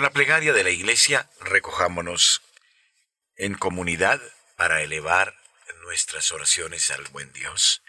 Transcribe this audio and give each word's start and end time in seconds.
con 0.00 0.04
la 0.04 0.12
plegaria 0.14 0.54
de 0.54 0.64
la 0.64 0.70
Iglesia, 0.70 1.28
recojámonos 1.42 2.40
en 3.36 3.52
comunidad 3.52 4.18
para 4.56 4.82
elevar 4.82 5.38
nuestras 5.82 6.32
oraciones 6.32 6.90
al 6.90 7.04
buen 7.08 7.30
Dios 7.34 7.82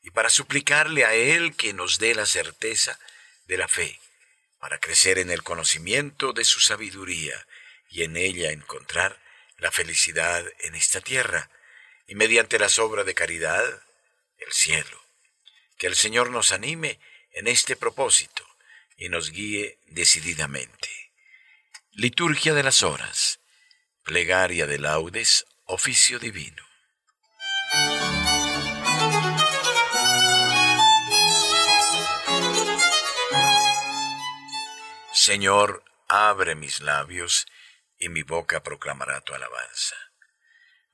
y 0.00 0.12
para 0.12 0.30
suplicarle 0.30 1.04
a 1.04 1.14
Él 1.14 1.56
que 1.56 1.72
nos 1.72 1.98
dé 1.98 2.14
la 2.14 2.24
certeza 2.24 3.00
de 3.46 3.56
la 3.56 3.66
fe, 3.66 3.98
para 4.60 4.78
crecer 4.78 5.18
en 5.18 5.28
el 5.28 5.42
conocimiento 5.42 6.32
de 6.32 6.44
su 6.44 6.60
sabiduría 6.60 7.44
y 7.90 8.04
en 8.04 8.16
ella 8.16 8.52
encontrar 8.52 9.18
la 9.58 9.72
felicidad 9.72 10.44
en 10.60 10.76
esta 10.76 11.00
tierra 11.00 11.50
y 12.06 12.14
mediante 12.14 12.60
las 12.60 12.78
obras 12.78 13.04
de 13.06 13.14
caridad, 13.14 13.64
el 14.38 14.52
cielo. 14.52 15.02
Que 15.78 15.88
el 15.88 15.96
Señor 15.96 16.30
nos 16.30 16.52
anime 16.52 17.00
en 17.32 17.48
este 17.48 17.74
propósito 17.74 18.46
y 18.96 19.08
nos 19.08 19.32
guíe 19.32 19.78
decididamente. 19.88 20.99
Liturgia 21.92 22.54
de 22.54 22.62
las 22.62 22.84
horas, 22.84 23.40
plegaria 24.04 24.68
de 24.68 24.78
laudes, 24.78 25.44
oficio 25.64 26.20
divino. 26.20 26.64
Señor, 35.12 35.84
abre 36.08 36.54
mis 36.54 36.80
labios 36.80 37.48
y 37.98 38.08
mi 38.08 38.22
boca 38.22 38.62
proclamará 38.62 39.20
tu 39.22 39.34
alabanza. 39.34 39.96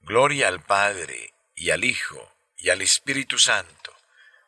Gloria 0.01 0.49
al 0.49 0.63
Padre 0.65 1.35
y 1.55 1.71
al 1.71 1.85
Hijo 1.85 2.33
y 2.57 2.71
al 2.71 2.81
Espíritu 2.81 3.39
Santo, 3.39 3.95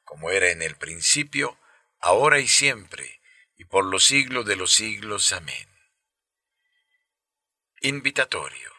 como 0.02 0.30
era 0.30 0.50
en 0.50 0.62
el 0.62 0.76
principio, 0.76 1.58
ahora 2.00 2.38
y 2.40 2.48
siempre, 2.48 3.20
y 3.58 3.66
por 3.66 3.84
los 3.84 4.06
siglos 4.06 4.46
de 4.46 4.56
los 4.56 4.72
siglos. 4.72 5.32
Amén. 5.32 5.67
Invitatorio. 7.80 8.72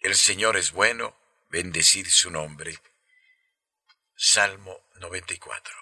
El 0.00 0.16
Señor 0.16 0.56
es 0.56 0.72
bueno, 0.72 1.16
bendecid 1.50 2.08
su 2.08 2.32
nombre. 2.32 2.76
Salmo 4.16 4.88
94. 4.96 5.76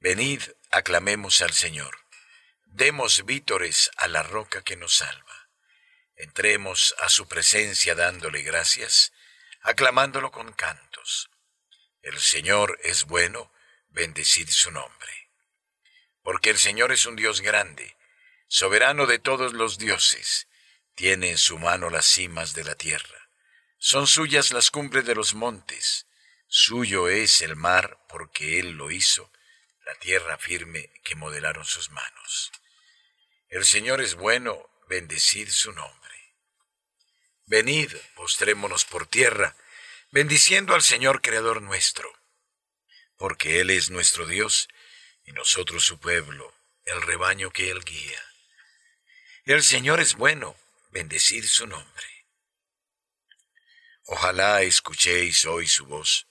Venid, 0.00 0.42
aclamemos 0.70 1.42
al 1.42 1.52
Señor. 1.52 1.98
Demos 2.64 3.26
vítores 3.26 3.90
a 3.98 4.08
la 4.08 4.22
roca 4.22 4.62
que 4.62 4.76
nos 4.76 4.96
salva. 4.96 5.50
Entremos 6.16 6.94
a 7.00 7.10
su 7.10 7.28
presencia 7.28 7.94
dándole 7.94 8.40
gracias, 8.40 9.12
aclamándolo 9.60 10.30
con 10.30 10.54
cantos. 10.54 11.28
El 12.00 12.18
Señor 12.18 12.80
es 12.82 13.04
bueno, 13.04 13.52
bendecid 13.90 14.48
su 14.48 14.70
nombre. 14.70 15.28
Porque 16.22 16.48
el 16.48 16.58
Señor 16.58 16.92
es 16.92 17.04
un 17.04 17.14
Dios 17.14 17.42
grande, 17.42 17.94
soberano 18.48 19.04
de 19.04 19.18
todos 19.18 19.52
los 19.52 19.76
dioses, 19.76 20.48
tiene 20.94 21.30
en 21.30 21.38
su 21.38 21.58
mano 21.58 21.90
las 21.90 22.06
cimas 22.06 22.54
de 22.54 22.64
la 22.64 22.74
tierra. 22.74 23.28
Son 23.78 24.06
suyas 24.06 24.52
las 24.52 24.70
cumbres 24.70 25.04
de 25.04 25.14
los 25.14 25.34
montes, 25.34 26.06
suyo 26.48 27.08
es 27.08 27.42
el 27.42 27.56
mar 27.56 27.98
porque 28.08 28.58
Él 28.60 28.72
lo 28.72 28.90
hizo, 28.90 29.30
la 29.84 29.94
tierra 29.96 30.38
firme 30.38 30.90
que 31.04 31.14
modelaron 31.14 31.64
sus 31.64 31.90
manos. 31.90 32.52
El 33.48 33.64
Señor 33.64 34.00
es 34.00 34.14
bueno, 34.14 34.70
bendecid 34.88 35.48
su 35.50 35.72
nombre. 35.72 36.34
Venid, 37.46 37.92
postrémonos 38.14 38.84
por 38.84 39.06
tierra, 39.06 39.54
bendiciendo 40.10 40.74
al 40.74 40.82
Señor 40.82 41.20
Creador 41.20 41.60
nuestro, 41.60 42.10
porque 43.16 43.60
Él 43.60 43.70
es 43.70 43.90
nuestro 43.90 44.26
Dios 44.26 44.68
y 45.26 45.32
nosotros 45.32 45.84
su 45.84 45.98
pueblo, 45.98 46.54
el 46.84 47.02
rebaño 47.02 47.50
que 47.50 47.70
Él 47.70 47.84
guía. 47.84 48.22
El 49.44 49.62
Señor 49.62 50.00
es 50.00 50.14
bueno, 50.14 50.56
bendecid 50.94 51.44
su 51.44 51.66
nombre. 51.66 52.06
Ojalá 54.04 54.62
escuchéis 54.62 55.44
hoy 55.44 55.66
su 55.66 55.86
voz, 55.86 56.28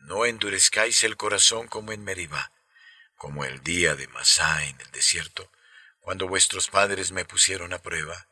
no 0.00 0.26
endurezcáis 0.26 1.02
el 1.02 1.16
corazón 1.16 1.66
como 1.66 1.92
en 1.92 2.04
Meribá, 2.04 2.52
como 3.14 3.46
el 3.46 3.62
día 3.62 3.94
de 3.94 4.06
Masá 4.08 4.66
en 4.66 4.78
el 4.82 4.90
desierto, 4.90 5.50
cuando 6.00 6.28
vuestros 6.28 6.68
padres 6.68 7.10
me 7.10 7.24
pusieron 7.24 7.72
a 7.72 7.80
prueba 7.80 8.28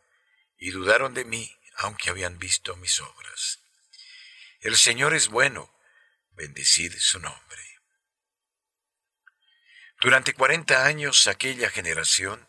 y 0.59 0.71
dudaron 0.71 1.15
de 1.15 1.25
mí, 1.25 1.59
aunque 1.77 2.11
habían 2.11 2.39
visto 2.39 2.77
mis 2.77 3.01
obras. 3.01 3.61
El 4.61 4.77
Señor 4.77 5.15
es 5.15 5.29
bueno, 5.29 5.75
bendecid 6.33 6.95
su 6.99 7.21
nombre. 7.21 7.81
Durante 9.99 10.35
cuarenta 10.35 10.85
años 10.85 11.27
aquella 11.27 11.71
generación 11.71 12.47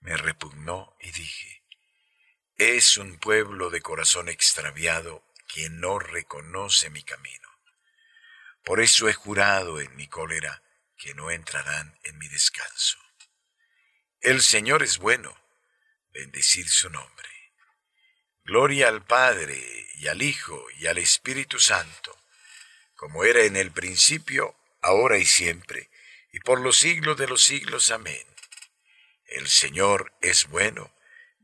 me 0.00 0.18
repugnó 0.18 0.94
y 1.00 1.12
dije, 1.12 1.61
es 2.56 2.96
un 2.96 3.18
pueblo 3.18 3.70
de 3.70 3.80
corazón 3.80 4.28
extraviado 4.28 5.24
que 5.48 5.68
no 5.70 5.98
reconoce 5.98 6.90
mi 6.90 7.02
camino. 7.02 7.48
Por 8.64 8.80
eso 8.80 9.08
he 9.08 9.12
jurado 9.12 9.80
en 9.80 9.94
mi 9.96 10.08
cólera 10.08 10.62
que 10.96 11.14
no 11.14 11.30
entrarán 11.30 11.98
en 12.04 12.16
mi 12.18 12.28
descanso. 12.28 12.98
El 14.20 14.40
Señor 14.40 14.82
es 14.82 14.98
bueno, 14.98 15.36
bendecid 16.12 16.68
su 16.68 16.88
nombre. 16.90 17.28
Gloria 18.44 18.88
al 18.88 19.04
Padre 19.04 19.60
y 19.96 20.08
al 20.08 20.22
Hijo 20.22 20.64
y 20.78 20.86
al 20.86 20.98
Espíritu 20.98 21.58
Santo, 21.58 22.16
como 22.94 23.24
era 23.24 23.42
en 23.42 23.56
el 23.56 23.72
principio, 23.72 24.56
ahora 24.80 25.18
y 25.18 25.26
siempre, 25.26 25.90
y 26.32 26.40
por 26.40 26.60
los 26.60 26.78
siglos 26.78 27.16
de 27.16 27.26
los 27.26 27.42
siglos. 27.42 27.90
Amén. 27.90 28.26
El 29.26 29.48
Señor 29.48 30.12
es 30.20 30.46
bueno, 30.48 30.94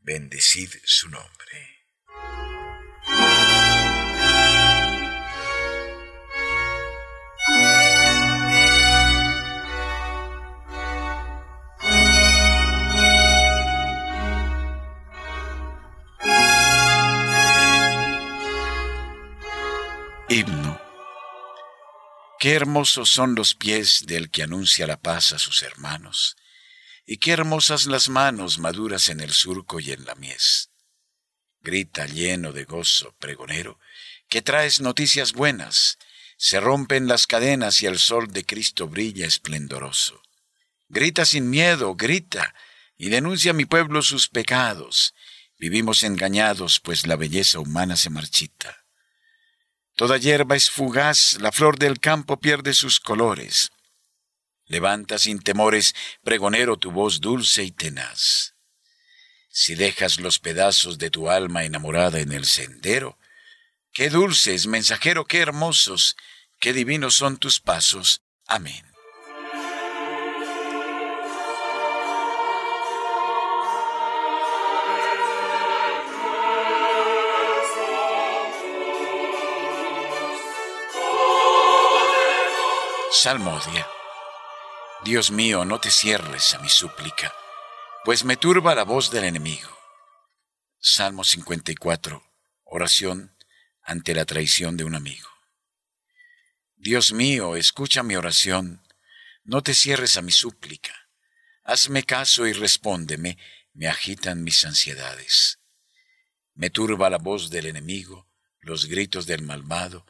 bendecid 0.09 0.71
su 0.85 1.11
nombre. 1.11 1.85
Himno. 20.31 20.81
Qué 22.39 22.55
hermosos 22.55 23.11
son 23.11 23.35
los 23.35 23.55
pies 23.55 24.07
del 24.07 24.31
que 24.31 24.45
anuncia 24.45 24.87
la 24.87 24.97
paz 24.97 25.33
a 25.33 25.39
sus 25.39 25.61
hermanos 25.61 26.35
y 27.11 27.17
qué 27.17 27.33
hermosas 27.33 27.87
las 27.87 28.11
manos 28.11 28.59
maduras 28.59 29.09
en 29.09 29.21
el 29.21 29.33
surco 29.33 29.81
y 29.81 29.93
en 29.93 30.05
la 30.05 30.15
mies. 30.15 30.69
Grita 31.63 32.05
lleno 32.05 32.53
de 32.53 32.65
gozo, 32.65 33.15
pregonero, 33.19 33.81
que 34.29 34.43
traes 34.43 34.83
noticias 34.83 35.33
buenas, 35.33 35.97
se 36.37 36.61
rompen 36.61 37.09
las 37.09 37.27
cadenas 37.27 37.81
y 37.81 37.87
el 37.87 37.99
sol 37.99 38.31
de 38.31 38.45
Cristo 38.45 38.89
brilla 38.89 39.27
esplendoroso. 39.27 40.21
Grita 40.91 41.25
sin 41.25 41.49
miedo, 41.49 41.95
grita, 41.95 42.55
y 42.99 43.09
denuncia 43.09 43.53
a 43.53 43.55
mi 43.55 43.65
pueblo 43.65 44.03
sus 44.03 44.29
pecados. 44.29 45.15
Vivimos 45.59 46.03
engañados, 46.03 46.79
pues 46.79 47.07
la 47.07 47.17
belleza 47.17 47.59
humana 47.59 47.97
se 47.97 48.11
marchita. 48.11 48.85
Toda 49.97 50.19
hierba 50.19 50.57
es 50.57 50.69
fugaz, 50.69 51.39
la 51.41 51.53
flor 51.53 51.79
del 51.79 52.01
campo 52.01 52.39
pierde 52.39 52.75
sus 52.75 53.01
colores. 53.01 53.71
Levanta 54.69 55.19
sin 55.19 55.41
temores, 55.41 55.95
pregonero, 56.23 56.77
tu 56.77 56.91
voz 56.91 57.21
dulce 57.21 57.65
y 57.65 57.71
tenaz. 57.71 58.55
Si 59.49 59.75
dejas 59.75 60.21
los 60.21 60.39
pedazos 60.39 60.99
de 60.99 61.11
tu 61.11 61.31
alma 61.31 61.65
enamorada 61.65 62.21
en 62.21 62.33
el 62.33 62.45
sendero, 62.45 63.19
qué 63.93 64.11
dulces, 64.11 64.67
mensajero, 64.67 65.25
qué 65.25 65.39
hermosos, 65.39 66.17
qué 66.61 66.73
divinos 66.73 67.15
son 67.15 67.39
tus 67.39 67.61
pasos. 67.61 68.23
Amén. 68.47 68.85
Salmodia. 83.11 83.98
Dios 85.05 85.31
mío, 85.31 85.65
no 85.65 85.81
te 85.81 85.93
cierres 85.93 86.55
a 86.55 86.59
mi 86.59 86.69
súplica, 86.69 87.33
pues 88.05 88.25
me 88.25 88.37
turba 88.37 88.75
la 88.75 88.83
voz 88.83 89.13
del 89.13 89.25
enemigo. 89.25 89.71
Salmo 90.81 91.23
54. 91.23 92.21
Oración 92.65 93.33
ante 93.81 94.13
la 94.13 94.25
traición 94.25 94.77
de 94.77 94.83
un 94.83 94.97
amigo. 94.97 95.29
Dios 96.75 97.13
mío, 97.13 97.55
escucha 97.55 98.03
mi 98.03 98.17
oración, 98.17 98.83
no 99.45 99.63
te 99.63 99.73
cierres 99.73 100.17
a 100.17 100.23
mi 100.23 100.33
súplica. 100.33 101.09
Hazme 101.63 102.03
caso 102.03 102.49
y 102.49 102.53
respóndeme, 102.53 103.39
me 103.75 103.87
agitan 103.87 104.43
mis 104.43 104.65
ansiedades. 104.65 105.61
Me 106.55 106.71
turba 106.71 107.09
la 107.09 107.19
voz 107.19 107.51
del 107.51 107.67
enemigo, 107.67 108.29
los 108.61 108.87
gritos 108.87 109.27
del 109.27 109.43
malvado, 109.43 110.05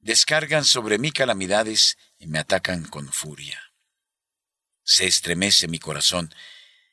descargan 0.00 0.66
sobre 0.66 0.98
mí 0.98 1.12
calamidades 1.12 1.96
y 2.18 2.26
me 2.26 2.38
atacan 2.38 2.84
con 2.84 3.10
furia 3.10 3.67
se 4.88 5.06
estremece 5.06 5.68
mi 5.68 5.78
corazón, 5.78 6.34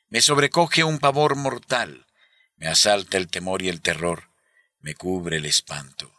Me 0.08 0.20
sobrecoge 0.20 0.84
un 0.84 0.98
pavor 0.98 1.34
mortal, 1.34 2.06
me 2.56 2.68
asalta 2.68 3.16
el 3.16 3.28
temor 3.28 3.62
y 3.62 3.70
el 3.70 3.80
terror, 3.80 4.30
me 4.80 4.94
cubre 4.94 5.38
el 5.38 5.46
espanto. 5.46 6.12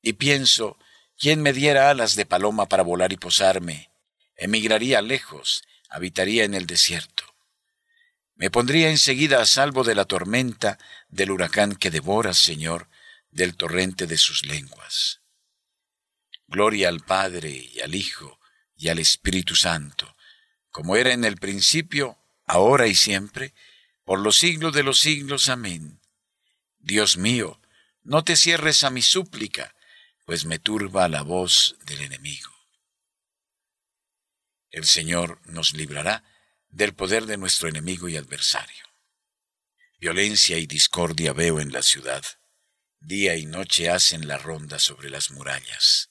Y 0.00 0.14
pienso, 0.14 0.78
¿quién 1.18 1.42
me 1.42 1.52
diera 1.52 1.90
alas 1.90 2.16
de 2.16 2.24
paloma 2.24 2.66
para 2.70 2.82
volar 2.82 3.12
y 3.12 3.18
posarme? 3.18 3.90
Emigraría 4.34 5.02
lejos, 5.02 5.62
habitaría 5.90 6.44
en 6.44 6.54
el 6.54 6.66
desierto. 6.66 7.24
Me 8.34 8.50
pondría 8.50 8.88
enseguida 8.88 9.42
a 9.42 9.46
salvo 9.46 9.84
de 9.84 9.94
la 9.94 10.06
tormenta, 10.06 10.78
del 11.08 11.32
huracán 11.32 11.76
que 11.76 11.90
devora, 11.90 12.32
Señor, 12.32 12.88
del 13.30 13.56
torrente 13.56 14.06
de 14.06 14.16
sus 14.16 14.46
lenguas. 14.46 15.20
Gloria 16.48 16.88
al 16.88 17.00
Padre 17.00 17.50
y 17.50 17.80
al 17.80 17.94
Hijo 17.94 18.40
y 18.74 18.88
al 18.88 18.98
Espíritu 18.98 19.54
Santo, 19.54 20.15
como 20.76 20.96
era 20.96 21.14
en 21.14 21.24
el 21.24 21.38
principio, 21.38 22.18
ahora 22.44 22.86
y 22.86 22.94
siempre, 22.94 23.54
por 24.04 24.20
los 24.20 24.36
siglos 24.36 24.74
de 24.74 24.82
los 24.82 25.00
siglos. 25.00 25.48
Amén. 25.48 26.02
Dios 26.80 27.16
mío, 27.16 27.58
no 28.02 28.24
te 28.24 28.36
cierres 28.36 28.84
a 28.84 28.90
mi 28.90 29.00
súplica, 29.00 29.74
pues 30.26 30.44
me 30.44 30.58
turba 30.58 31.08
la 31.08 31.22
voz 31.22 31.76
del 31.86 32.02
enemigo. 32.02 32.52
El 34.70 34.84
Señor 34.84 35.40
nos 35.46 35.72
librará 35.72 36.22
del 36.68 36.92
poder 36.92 37.24
de 37.24 37.38
nuestro 37.38 37.70
enemigo 37.70 38.10
y 38.10 38.18
adversario. 38.18 38.84
Violencia 39.98 40.58
y 40.58 40.66
discordia 40.66 41.32
veo 41.32 41.58
en 41.58 41.72
la 41.72 41.80
ciudad. 41.80 42.22
Día 43.00 43.34
y 43.36 43.46
noche 43.46 43.88
hacen 43.88 44.28
la 44.28 44.36
ronda 44.36 44.78
sobre 44.78 45.08
las 45.08 45.30
murallas. 45.30 46.10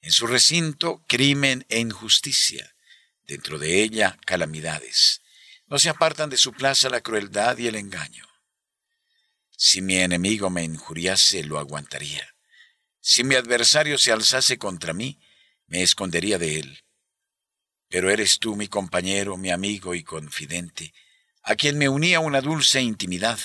En 0.00 0.12
su 0.12 0.28
recinto, 0.28 1.04
crimen 1.08 1.66
e 1.68 1.80
injusticia. 1.80 2.72
Dentro 3.30 3.60
de 3.60 3.80
ella, 3.84 4.18
calamidades. 4.26 5.22
No 5.68 5.78
se 5.78 5.88
apartan 5.88 6.30
de 6.30 6.36
su 6.36 6.52
plaza 6.52 6.90
la 6.90 7.00
crueldad 7.00 7.56
y 7.58 7.68
el 7.68 7.76
engaño. 7.76 8.26
Si 9.56 9.80
mi 9.80 9.98
enemigo 9.98 10.50
me 10.50 10.64
injuriase, 10.64 11.44
lo 11.44 11.60
aguantaría. 11.60 12.34
Si 13.00 13.22
mi 13.22 13.36
adversario 13.36 13.98
se 13.98 14.10
alzase 14.10 14.58
contra 14.58 14.92
mí, 14.92 15.20
me 15.68 15.80
escondería 15.80 16.38
de 16.38 16.58
él. 16.58 16.82
Pero 17.88 18.10
eres 18.10 18.40
tú 18.40 18.56
mi 18.56 18.66
compañero, 18.66 19.36
mi 19.36 19.52
amigo 19.52 19.94
y 19.94 20.02
confidente, 20.02 20.92
a 21.44 21.54
quien 21.54 21.78
me 21.78 21.88
unía 21.88 22.18
una 22.18 22.40
dulce 22.40 22.80
intimidad. 22.82 23.38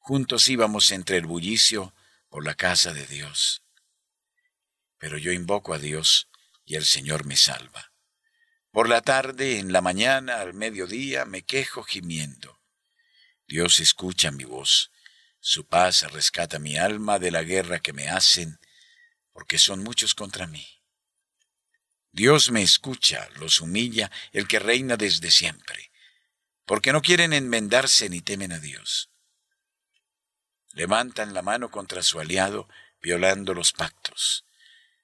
Juntos 0.00 0.48
íbamos 0.48 0.90
entre 0.90 1.18
el 1.18 1.26
bullicio 1.26 1.94
por 2.28 2.44
la 2.44 2.54
casa 2.54 2.92
de 2.92 3.06
Dios 3.06 3.62
pero 5.02 5.18
yo 5.18 5.32
invoco 5.32 5.74
a 5.74 5.80
Dios 5.80 6.28
y 6.64 6.76
el 6.76 6.84
Señor 6.84 7.26
me 7.26 7.36
salva. 7.36 7.91
Por 8.72 8.88
la 8.88 9.02
tarde, 9.02 9.58
en 9.58 9.70
la 9.70 9.82
mañana, 9.82 10.40
al 10.40 10.54
mediodía, 10.54 11.26
me 11.26 11.42
quejo 11.42 11.82
gimiendo. 11.82 12.58
Dios 13.46 13.80
escucha 13.80 14.30
mi 14.30 14.44
voz, 14.44 14.90
su 15.40 15.66
paz 15.66 16.10
rescata 16.10 16.58
mi 16.58 16.78
alma 16.78 17.18
de 17.18 17.30
la 17.30 17.42
guerra 17.42 17.80
que 17.80 17.92
me 17.92 18.08
hacen, 18.08 18.58
porque 19.34 19.58
son 19.58 19.82
muchos 19.82 20.14
contra 20.14 20.46
mí. 20.46 20.66
Dios 22.12 22.50
me 22.50 22.62
escucha, 22.62 23.28
los 23.36 23.60
humilla 23.60 24.10
el 24.32 24.48
que 24.48 24.58
reina 24.58 24.96
desde 24.96 25.30
siempre, 25.30 25.92
porque 26.64 26.94
no 26.94 27.02
quieren 27.02 27.34
enmendarse 27.34 28.08
ni 28.08 28.22
temen 28.22 28.52
a 28.52 28.58
Dios. 28.58 29.10
Levantan 30.70 31.34
la 31.34 31.42
mano 31.42 31.70
contra 31.70 32.02
su 32.02 32.20
aliado, 32.20 32.70
violando 33.02 33.52
los 33.52 33.74
pactos. 33.74 34.46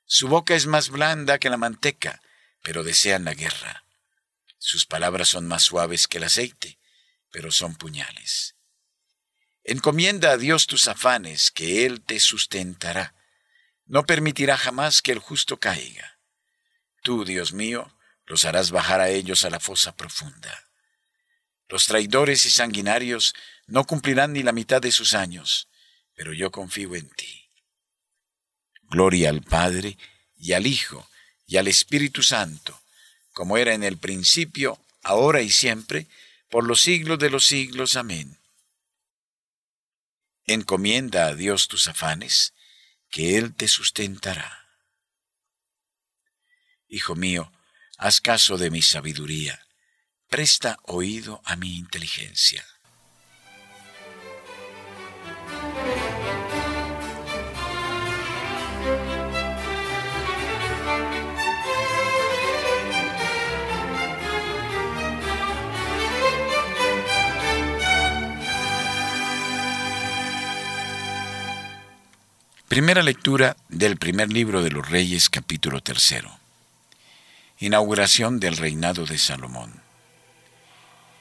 Su 0.06 0.28
boca 0.28 0.54
es 0.54 0.64
más 0.64 0.88
blanda 0.88 1.38
que 1.38 1.50
la 1.50 1.58
manteca, 1.58 2.22
pero 2.62 2.84
desean 2.84 3.24
la 3.24 3.34
guerra. 3.34 3.84
Sus 4.58 4.86
palabras 4.86 5.28
son 5.28 5.46
más 5.46 5.62
suaves 5.62 6.08
que 6.08 6.18
el 6.18 6.24
aceite, 6.24 6.78
pero 7.30 7.50
son 7.50 7.76
puñales. 7.76 8.56
Encomienda 9.64 10.32
a 10.32 10.36
Dios 10.36 10.66
tus 10.66 10.88
afanes, 10.88 11.50
que 11.50 11.86
Él 11.86 12.00
te 12.00 12.20
sustentará. 12.20 13.14
No 13.86 14.04
permitirá 14.04 14.56
jamás 14.56 15.02
que 15.02 15.12
el 15.12 15.18
justo 15.18 15.58
caiga. 15.58 16.18
Tú, 17.02 17.24
Dios 17.24 17.52
mío, 17.52 17.94
los 18.26 18.44
harás 18.44 18.70
bajar 18.70 19.00
a 19.00 19.08
ellos 19.08 19.44
a 19.44 19.50
la 19.50 19.60
fosa 19.60 19.94
profunda. 19.94 20.64
Los 21.68 21.86
traidores 21.86 22.44
y 22.46 22.50
sanguinarios 22.50 23.34
no 23.66 23.84
cumplirán 23.84 24.32
ni 24.32 24.42
la 24.42 24.52
mitad 24.52 24.80
de 24.80 24.92
sus 24.92 25.14
años, 25.14 25.68
pero 26.14 26.32
yo 26.32 26.50
confío 26.50 26.94
en 26.96 27.08
ti. 27.10 27.50
Gloria 28.82 29.28
al 29.28 29.42
Padre 29.42 29.98
y 30.36 30.52
al 30.54 30.66
Hijo 30.66 31.07
y 31.48 31.56
al 31.56 31.66
Espíritu 31.66 32.22
Santo, 32.22 32.78
como 33.32 33.56
era 33.56 33.72
en 33.72 33.82
el 33.82 33.96
principio, 33.96 34.78
ahora 35.02 35.40
y 35.40 35.50
siempre, 35.50 36.06
por 36.50 36.64
los 36.64 36.82
siglos 36.82 37.18
de 37.18 37.30
los 37.30 37.46
siglos. 37.46 37.96
Amén. 37.96 38.38
Encomienda 40.46 41.26
a 41.26 41.34
Dios 41.34 41.66
tus 41.66 41.88
afanes, 41.88 42.52
que 43.10 43.38
Él 43.38 43.54
te 43.54 43.66
sustentará. 43.66 44.68
Hijo 46.86 47.16
mío, 47.16 47.50
haz 47.96 48.20
caso 48.20 48.58
de 48.58 48.70
mi 48.70 48.82
sabiduría, 48.82 49.66
presta 50.28 50.78
oído 50.82 51.40
a 51.46 51.56
mi 51.56 51.78
inteligencia. 51.78 52.64
Primera 72.68 73.02
lectura 73.02 73.56
del 73.70 73.96
primer 73.96 74.30
libro 74.30 74.62
de 74.62 74.70
los 74.70 74.86
Reyes, 74.86 75.30
capítulo 75.30 75.82
tercero. 75.82 76.38
Inauguración 77.58 78.40
del 78.40 78.58
reinado 78.58 79.06
de 79.06 79.16
Salomón. 79.16 79.80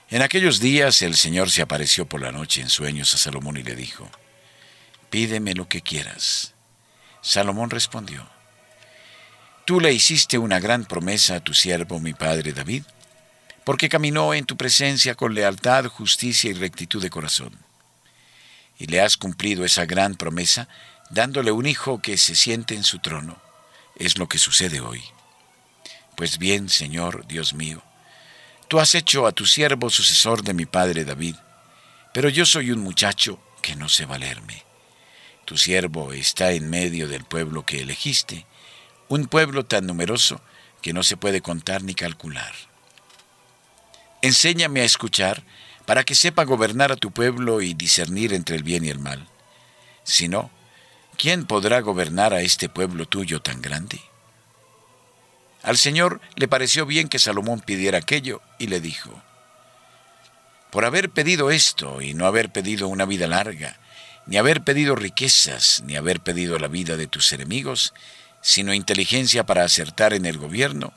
En 0.10 0.22
aquellos 0.22 0.60
días 0.60 1.02
el 1.02 1.16
Señor 1.16 1.50
se 1.50 1.62
apareció 1.62 2.06
por 2.06 2.20
la 2.20 2.34
noche 2.34 2.60
en 2.60 2.70
sueños 2.70 3.14
a 3.14 3.18
Salomón 3.18 3.56
y 3.56 3.64
le 3.64 3.78
dijo, 3.78 4.10
Pídeme 5.10 5.54
lo 5.54 5.70
que 5.70 5.82
quieras. 5.82 6.54
Salomón 7.22 7.70
respondió, 7.70 8.28
Tú 9.64 9.80
le 9.80 9.94
hiciste 9.94 10.38
una 10.38 10.60
gran 10.60 10.84
promesa 10.84 11.36
a 11.36 11.40
tu 11.40 11.54
siervo, 11.54 12.02
mi 12.02 12.14
padre 12.14 12.52
David, 12.52 12.84
porque 13.64 13.88
caminó 13.88 14.34
en 14.34 14.44
tu 14.44 14.58
presencia 14.58 15.16
con 15.16 15.34
lealtad, 15.34 15.86
justicia 15.86 16.52
y 16.52 16.56
rectitud 16.56 17.02
de 17.02 17.10
corazón. 17.10 17.58
Y 18.78 18.88
le 18.88 19.00
has 19.00 19.16
cumplido 19.16 19.64
esa 19.64 19.86
gran 19.86 20.16
promesa 20.16 20.68
dándole 21.10 21.52
un 21.52 21.66
hijo 21.66 22.02
que 22.02 22.18
se 22.18 22.36
siente 22.36 22.76
en 22.76 22.84
su 22.84 23.00
trono. 23.00 23.42
Es 23.96 24.18
lo 24.18 24.28
que 24.28 24.38
sucede 24.38 24.82
hoy. 24.82 25.04
Pues 26.16 26.38
bien, 26.38 26.70
Señor, 26.70 27.28
Dios 27.28 27.54
mío, 27.54 27.84
tú 28.68 28.80
has 28.80 28.96
hecho 28.96 29.28
a 29.28 29.32
tu 29.32 29.46
siervo 29.46 29.90
sucesor 29.90 30.44
de 30.44 30.54
mi 30.54 30.66
padre 30.66 31.06
David, 31.06 31.36
pero 32.14 32.30
yo 32.30 32.46
soy 32.46 32.72
un 32.72 32.80
muchacho 32.80 33.40
que 33.62 33.76
no 33.76 33.90
sé 33.90 34.06
valerme. 34.06 34.64
Tu 35.46 35.58
siervo 35.58 36.14
está 36.14 36.52
en 36.52 36.70
medio 36.70 37.08
del 37.08 37.24
pueblo 37.24 37.66
que 37.66 37.82
elegiste, 37.82 38.46
un 39.08 39.28
pueblo 39.28 39.66
tan 39.66 39.86
numeroso 39.86 40.42
que 40.82 40.94
no 40.94 41.04
se 41.04 41.18
puede 41.18 41.42
contar 41.42 41.84
ni 41.84 41.94
calcular. 41.94 42.54
Enséñame 44.22 44.82
a 44.82 44.86
escuchar 44.86 45.44
para 45.86 46.04
que 46.04 46.16
sepa 46.16 46.44
gobernar 46.44 46.92
a 46.92 46.98
tu 46.98 47.12
pueblo 47.12 47.62
y 47.62 47.74
discernir 47.74 48.34
entre 48.34 48.58
el 48.58 48.64
bien 48.64 48.84
y 48.84 48.90
el 48.90 49.00
mal. 49.00 49.28
Si 50.04 50.28
no, 50.28 50.50
¿quién 51.18 51.46
podrá 51.46 51.82
gobernar 51.82 52.34
a 52.34 52.42
este 52.42 52.70
pueblo 52.70 53.08
tuyo 53.08 53.42
tan 53.42 53.62
grande? 53.62 54.00
Al 55.64 55.78
Señor 55.78 56.22
le 56.36 56.48
pareció 56.48 56.86
bien 56.86 57.10
que 57.10 57.20
Salomón 57.20 57.60
pidiera 57.60 57.98
aquello 57.98 58.42
y 58.60 58.68
le 58.68 58.80
dijo, 58.80 59.22
por 60.72 60.86
haber 60.86 61.10
pedido 61.10 61.50
esto 61.50 62.02
y 62.02 62.14
no 62.14 62.28
haber 62.28 62.52
pedido 62.52 62.88
una 62.88 63.06
vida 63.06 63.28
larga, 63.28 63.80
ni 64.28 64.38
haber 64.38 64.64
pedido 64.64 64.96
riquezas, 64.96 65.82
ni 65.86 65.96
haber 65.96 66.20
pedido 66.22 66.60
la 66.60 66.68
vida 66.68 66.98
de 66.98 67.08
tus 67.08 67.32
enemigos, 67.34 67.94
sino 68.42 68.74
inteligencia 68.74 69.46
para 69.46 69.64
acertar 69.64 70.14
en 70.14 70.26
el 70.26 70.38
gobierno, 70.38 70.94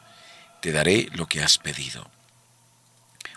te 0.61 0.73
daré 0.73 1.09
lo 1.13 1.27
que 1.27 1.43
has 1.43 1.57
pedido. 1.59 2.11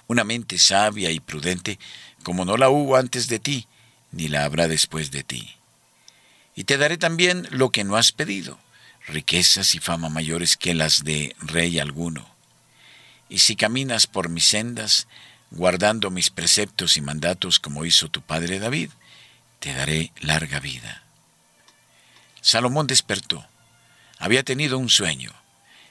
Una 0.08 0.24
mente 0.24 0.58
sabia 0.58 1.12
y 1.12 1.20
prudente 1.20 1.80
como 2.24 2.44
no 2.44 2.58
la 2.58 2.70
hubo 2.70 2.98
antes 2.98 3.28
de 3.28 3.40
ti, 3.40 3.68
ni 4.12 4.28
la 4.28 4.44
habrá 4.44 4.68
después 4.68 5.12
de 5.12 5.24
ti 5.24 5.56
y 6.55 6.65
te 6.65 6.77
daré 6.77 6.98
también 6.98 7.48
lo 7.51 7.72
que 7.72 7.83
no 7.83 7.95
has 7.95 8.12
pedido, 8.12 8.60
riquezas 9.07 9.75
y 9.75 9.79
fama 9.79 10.10
mayores 10.10 10.57
que 10.57 10.74
las 10.74 11.03
de 11.03 11.36
rey 11.39 11.79
alguno. 11.79 12.29
Y 13.29 13.39
si 13.39 13.55
caminas 13.55 14.07
por 14.07 14.29
mis 14.29 14.45
sendas, 14.45 15.07
guardando 15.51 16.10
mis 16.12 16.29
preceptos 16.29 16.98
y 16.98 17.01
mandatos 17.01 17.60
como 17.60 17.86
hizo 17.86 18.10
tu 18.10 18.22
padre 18.22 18.60
David, 18.60 18.89
te 19.60 19.74
daré 19.74 20.12
larga 20.19 20.60
vida. 20.60 21.03
Salomón 22.41 22.88
despertó. 22.88 23.45
Había 24.19 24.43
tenido 24.43 24.77
un 24.77 24.89
sueño. 24.89 25.31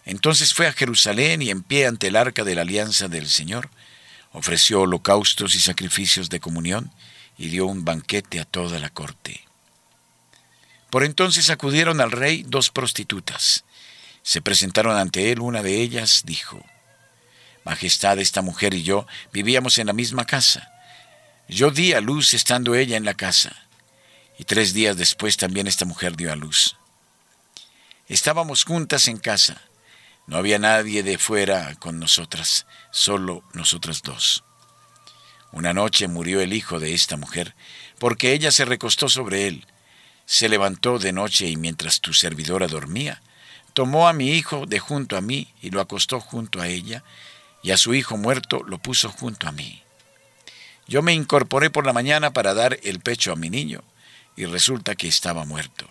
Entonces 0.05 0.53
fue 0.53 0.67
a 0.67 0.73
Jerusalén 0.73 1.43
y 1.43 1.51
en 1.51 1.63
pie 1.63 1.87
ante 1.87 2.09
el 2.09 2.17
arca 2.17 2.45
de 2.45 2.55
la 2.55 2.63
alianza 2.63 3.09
del 3.09 3.29
Señor, 3.29 3.71
ofreció 4.33 4.83
holocaustos 4.83 5.55
y 5.55 5.61
sacrificios 5.61 6.29
de 6.29 6.41
comunión 6.41 6.91
y 7.39 7.49
dio 7.49 7.67
un 7.67 7.85
banquete 7.85 8.41
a 8.41 8.45
toda 8.45 8.79
la 8.79 8.91
corte. 8.91 9.43
Por 10.93 11.05
entonces 11.05 11.49
acudieron 11.49 12.03
al 12.03 12.11
rey 12.11 12.45
dos 12.47 12.69
prostitutas. 12.69 13.65
Se 14.23 14.43
presentaron 14.43 14.95
ante 14.99 15.33
él, 15.33 15.41
una 15.41 15.63
de 15.63 15.81
ellas 15.81 16.25
dijo, 16.27 16.63
Majestad, 17.65 18.19
esta 18.19 18.43
mujer 18.43 18.75
y 18.75 18.83
yo 18.83 19.07
vivíamos 19.33 19.79
en 19.79 19.87
la 19.87 19.95
misma 19.95 20.27
casa. 20.27 20.71
Yo 21.49 21.71
di 21.71 21.95
a 21.95 22.03
luz 22.03 22.35
estando 22.35 22.75
ella 22.75 22.99
en 22.99 23.07
la 23.07 23.15
casa, 23.15 23.57
y 24.39 24.45
tres 24.45 24.75
días 24.75 24.99
después 24.99 25.39
también 25.39 25.67
esta 25.67 25.87
mujer 25.87 26.15
dio 26.15 26.31
a 26.31 26.37
luz. 26.37 26.77
Estábamos 28.07 28.65
juntas 28.65 29.09
en 29.09 29.17
casa, 29.17 29.63
no 30.27 30.37
había 30.37 30.59
nadie 30.59 31.03
de 31.03 31.17
fuera 31.17 31.75
con 31.77 32.01
nosotras, 32.01 32.67
solo 32.91 33.45
nosotras 33.55 34.03
dos. 34.03 34.45
Una 35.53 35.73
noche 35.73 36.07
murió 36.07 36.43
el 36.43 36.53
hijo 36.53 36.81
de 36.81 36.93
esta 36.93 37.17
mujer, 37.17 37.55
porque 37.99 38.35
ella 38.35 38.51
se 38.51 38.67
recostó 38.67 39.09
sobre 39.09 39.47
él. 39.47 39.67
Se 40.27 40.49
levantó 40.49 40.99
de 40.99 41.13
noche 41.13 41.49
y 41.49 41.57
mientras 41.57 42.01
tu 42.01 42.13
servidora 42.13 42.67
dormía, 42.67 43.23
tomó 43.75 44.09
a 44.09 44.13
mi 44.13 44.31
hijo 44.31 44.67
de 44.67 44.79
junto 44.79 45.17
a 45.17 45.21
mí 45.21 45.53
y 45.61 45.71
lo 45.71 45.81
acostó 45.81 46.21
junto 46.21 46.61
a 46.61 46.69
ella, 46.69 47.05
y 47.63 47.71
a 47.71 47.77
su 47.77 47.95
hijo 47.95 48.17
muerto 48.17 48.63
lo 48.65 48.79
puso 48.79 49.11
junto 49.11 49.49
a 49.49 49.53
mí. 49.53 49.83
Yo 50.87 51.03
me 51.03 51.15
incorporé 51.15 51.71
por 51.71 51.87
la 51.87 51.93
mañana 51.93 52.33
para 52.33 52.55
dar 52.55 52.79
el 52.83 53.01
pecho 53.01 53.33
a 53.33 53.37
mi 53.37 53.51
niño, 53.51 53.83
y 54.37 54.47
resulta 54.47 54.95
que 54.95 55.09
estaba 55.09 55.45
muerto. 55.45 55.89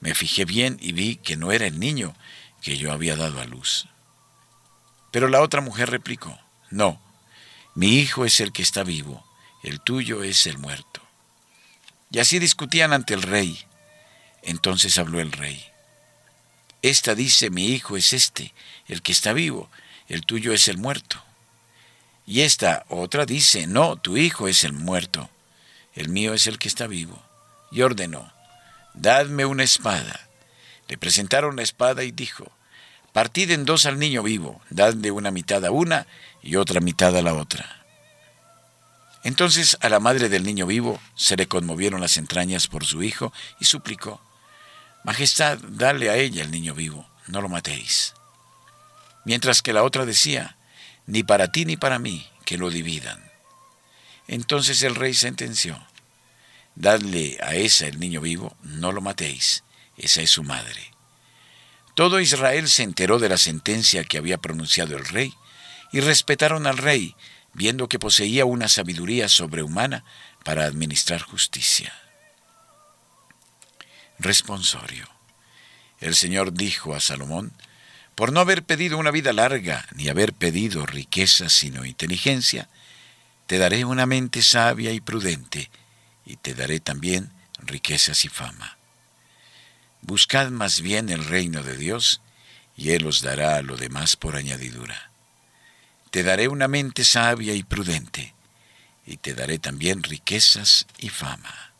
Me 0.00 0.14
fijé 0.14 0.44
bien 0.44 0.78
y 0.80 0.92
vi 0.92 1.16
que 1.16 1.36
no 1.36 1.52
era 1.52 1.66
el 1.66 1.78
niño 1.78 2.14
que 2.62 2.76
yo 2.76 2.92
había 2.92 3.16
dado 3.16 3.40
a 3.40 3.44
luz. 3.44 3.86
Pero 5.10 5.28
la 5.28 5.40
otra 5.40 5.60
mujer 5.60 5.90
replicó, 5.90 6.38
no, 6.70 7.00
mi 7.74 7.98
hijo 7.98 8.24
es 8.24 8.40
el 8.40 8.52
que 8.52 8.62
está 8.62 8.82
vivo, 8.82 9.24
el 9.62 9.80
tuyo 9.80 10.22
es 10.22 10.46
el 10.46 10.58
muerto. 10.58 10.99
Y 12.10 12.18
así 12.18 12.38
discutían 12.38 12.92
ante 12.92 13.14
el 13.14 13.22
rey. 13.22 13.64
Entonces 14.42 14.98
habló 14.98 15.20
el 15.20 15.32
rey. 15.32 15.64
Esta 16.82 17.14
dice, 17.14 17.50
mi 17.50 17.68
hijo 17.68 17.96
es 17.96 18.12
este, 18.12 18.54
el 18.88 19.02
que 19.02 19.12
está 19.12 19.32
vivo, 19.32 19.70
el 20.08 20.24
tuyo 20.24 20.52
es 20.52 20.66
el 20.68 20.78
muerto. 20.78 21.22
Y 22.26 22.40
esta 22.40 22.84
otra 22.88 23.26
dice, 23.26 23.66
no, 23.66 23.96
tu 23.96 24.16
hijo 24.16 24.48
es 24.48 24.64
el 24.64 24.72
muerto, 24.72 25.28
el 25.94 26.08
mío 26.08 26.32
es 26.32 26.46
el 26.46 26.58
que 26.58 26.68
está 26.68 26.86
vivo. 26.86 27.22
Y 27.70 27.82
ordenó, 27.82 28.32
dadme 28.94 29.44
una 29.44 29.62
espada. 29.62 30.28
Le 30.88 30.96
presentaron 30.96 31.56
la 31.56 31.62
espada 31.62 32.02
y 32.02 32.12
dijo, 32.12 32.50
partid 33.12 33.50
en 33.50 33.64
dos 33.64 33.84
al 33.84 33.98
niño 33.98 34.22
vivo, 34.22 34.60
dadle 34.70 35.10
una 35.10 35.30
mitad 35.30 35.64
a 35.64 35.70
una 35.70 36.06
y 36.42 36.56
otra 36.56 36.80
mitad 36.80 37.14
a 37.16 37.22
la 37.22 37.34
otra. 37.34 37.79
Entonces 39.22 39.76
a 39.80 39.88
la 39.88 40.00
madre 40.00 40.28
del 40.28 40.44
niño 40.44 40.66
vivo 40.66 41.00
se 41.14 41.36
le 41.36 41.46
conmovieron 41.46 42.00
las 42.00 42.16
entrañas 42.16 42.66
por 42.66 42.86
su 42.86 43.02
hijo 43.02 43.32
y 43.58 43.66
suplicó, 43.66 44.20
Majestad, 45.04 45.58
dale 45.62 46.10
a 46.10 46.16
ella 46.16 46.42
el 46.42 46.50
niño 46.50 46.74
vivo, 46.74 47.08
no 47.26 47.40
lo 47.40 47.48
matéis. 47.48 48.14
Mientras 49.24 49.62
que 49.62 49.72
la 49.72 49.82
otra 49.82 50.06
decía, 50.06 50.56
ni 51.06 51.22
para 51.22 51.52
ti 51.52 51.64
ni 51.64 51.76
para 51.76 51.98
mí, 51.98 52.26
que 52.44 52.58
lo 52.58 52.70
dividan. 52.70 53.30
Entonces 54.26 54.82
el 54.82 54.94
rey 54.94 55.14
sentenció, 55.14 55.82
Dadle 56.74 57.38
a 57.42 57.54
esa 57.54 57.86
el 57.86 57.98
niño 57.98 58.20
vivo, 58.20 58.56
no 58.62 58.92
lo 58.92 59.00
matéis, 59.00 59.64
esa 59.96 60.22
es 60.22 60.30
su 60.30 60.42
madre. 60.44 60.92
Todo 61.94 62.20
Israel 62.20 62.68
se 62.68 62.82
enteró 62.82 63.18
de 63.18 63.28
la 63.28 63.36
sentencia 63.36 64.04
que 64.04 64.18
había 64.18 64.38
pronunciado 64.38 64.96
el 64.96 65.04
rey, 65.04 65.34
y 65.92 66.00
respetaron 66.00 66.66
al 66.66 66.78
rey, 66.78 67.16
viendo 67.52 67.88
que 67.88 67.98
poseía 67.98 68.44
una 68.44 68.68
sabiduría 68.68 69.28
sobrehumana 69.28 70.04
para 70.44 70.64
administrar 70.64 71.22
justicia. 71.22 71.92
Responsorio. 74.18 75.08
El 76.00 76.14
Señor 76.14 76.52
dijo 76.52 76.94
a 76.94 77.00
Salomón, 77.00 77.52
por 78.14 78.32
no 78.32 78.40
haber 78.40 78.64
pedido 78.64 78.98
una 78.98 79.10
vida 79.10 79.32
larga, 79.32 79.86
ni 79.94 80.08
haber 80.08 80.32
pedido 80.34 80.84
riqueza 80.84 81.48
sino 81.48 81.84
inteligencia, 81.84 82.68
te 83.46 83.58
daré 83.58 83.84
una 83.84 84.06
mente 84.06 84.42
sabia 84.42 84.92
y 84.92 85.00
prudente, 85.00 85.70
y 86.26 86.36
te 86.36 86.54
daré 86.54 86.80
también 86.80 87.32
riquezas 87.58 88.24
y 88.24 88.28
fama. 88.28 88.76
Buscad 90.02 90.50
más 90.50 90.80
bien 90.80 91.08
el 91.08 91.24
reino 91.24 91.62
de 91.62 91.76
Dios, 91.76 92.20
y 92.76 92.90
Él 92.90 93.06
os 93.06 93.22
dará 93.22 93.60
lo 93.62 93.76
demás 93.76 94.16
por 94.16 94.36
añadidura. 94.36 95.09
Te 96.10 96.24
daré 96.24 96.48
una 96.48 96.66
mente 96.66 97.04
sabia 97.04 97.54
y 97.54 97.62
prudente, 97.62 98.34
y 99.06 99.16
te 99.16 99.34
daré 99.34 99.58
también 99.58 100.02
riquezas 100.02 100.86
y 100.98 101.08
fama. 101.08 101.72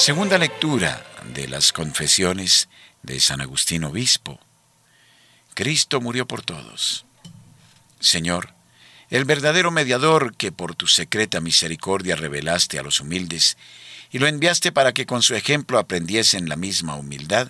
Segunda 0.00 0.38
lectura 0.38 1.04
de 1.34 1.46
las 1.46 1.74
confesiones 1.74 2.70
de 3.02 3.20
San 3.20 3.42
Agustín 3.42 3.84
Obispo. 3.84 4.40
Cristo 5.52 6.00
murió 6.00 6.26
por 6.26 6.40
todos. 6.40 7.04
Señor, 8.00 8.54
el 9.10 9.26
verdadero 9.26 9.70
mediador 9.70 10.34
que 10.34 10.52
por 10.52 10.74
tu 10.74 10.86
secreta 10.86 11.42
misericordia 11.42 12.16
revelaste 12.16 12.78
a 12.78 12.82
los 12.82 13.00
humildes 13.00 13.58
y 14.10 14.20
lo 14.20 14.26
enviaste 14.26 14.72
para 14.72 14.94
que 14.94 15.04
con 15.04 15.20
su 15.20 15.34
ejemplo 15.34 15.78
aprendiesen 15.78 16.48
la 16.48 16.56
misma 16.56 16.94
humildad, 16.94 17.48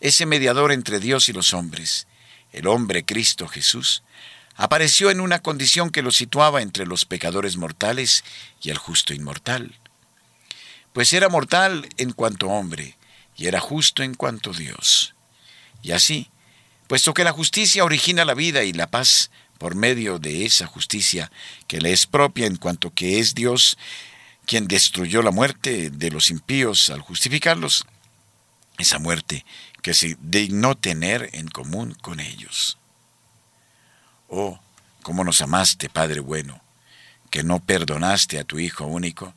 ese 0.00 0.24
mediador 0.24 0.72
entre 0.72 1.00
Dios 1.00 1.28
y 1.28 1.34
los 1.34 1.52
hombres, 1.52 2.06
el 2.52 2.66
hombre 2.66 3.04
Cristo 3.04 3.46
Jesús, 3.46 4.02
apareció 4.56 5.10
en 5.10 5.20
una 5.20 5.40
condición 5.40 5.90
que 5.90 6.00
lo 6.00 6.12
situaba 6.12 6.62
entre 6.62 6.86
los 6.86 7.04
pecadores 7.04 7.58
mortales 7.58 8.24
y 8.62 8.70
el 8.70 8.78
justo 8.78 9.12
inmortal 9.12 9.78
pues 10.94 11.12
era 11.12 11.28
mortal 11.28 11.88
en 11.96 12.12
cuanto 12.12 12.46
hombre, 12.46 12.96
y 13.36 13.48
era 13.48 13.58
justo 13.58 14.04
en 14.04 14.14
cuanto 14.14 14.52
Dios. 14.52 15.14
Y 15.82 15.90
así, 15.90 16.30
puesto 16.86 17.12
que 17.12 17.24
la 17.24 17.32
justicia 17.32 17.84
origina 17.84 18.24
la 18.24 18.34
vida 18.34 18.62
y 18.62 18.72
la 18.72 18.86
paz 18.86 19.32
por 19.58 19.74
medio 19.74 20.20
de 20.20 20.46
esa 20.46 20.66
justicia 20.66 21.32
que 21.66 21.80
le 21.80 21.92
es 21.92 22.06
propia 22.06 22.46
en 22.46 22.56
cuanto 22.56 22.94
que 22.94 23.18
es 23.18 23.34
Dios 23.34 23.76
quien 24.46 24.68
destruyó 24.68 25.20
la 25.22 25.32
muerte 25.32 25.90
de 25.90 26.10
los 26.12 26.30
impíos 26.30 26.88
al 26.90 27.00
justificarlos, 27.00 27.84
esa 28.78 29.00
muerte 29.00 29.44
que 29.82 29.94
se 29.94 30.16
dignó 30.20 30.76
tener 30.76 31.28
en 31.32 31.48
común 31.48 31.94
con 31.94 32.20
ellos. 32.20 32.78
Oh, 34.28 34.60
cómo 35.02 35.24
nos 35.24 35.42
amaste, 35.42 35.88
Padre 35.88 36.20
bueno, 36.20 36.62
que 37.30 37.42
no 37.42 37.58
perdonaste 37.58 38.38
a 38.38 38.44
tu 38.44 38.60
Hijo 38.60 38.86
único, 38.86 39.34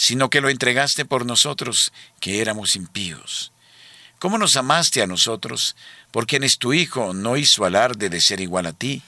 sino 0.00 0.30
que 0.30 0.40
lo 0.40 0.48
entregaste 0.48 1.04
por 1.04 1.26
nosotros, 1.26 1.92
que 2.20 2.40
éramos 2.40 2.74
impíos. 2.74 3.52
¿Cómo 4.18 4.38
nos 4.38 4.56
amaste 4.56 5.02
a 5.02 5.06
nosotros, 5.06 5.76
por 6.10 6.26
quienes 6.26 6.56
tu 6.56 6.72
Hijo 6.72 7.12
no 7.12 7.36
hizo 7.36 7.66
alarde 7.66 8.08
de 8.08 8.22
ser 8.22 8.40
igual 8.40 8.64
a 8.64 8.72
ti? 8.72 9.02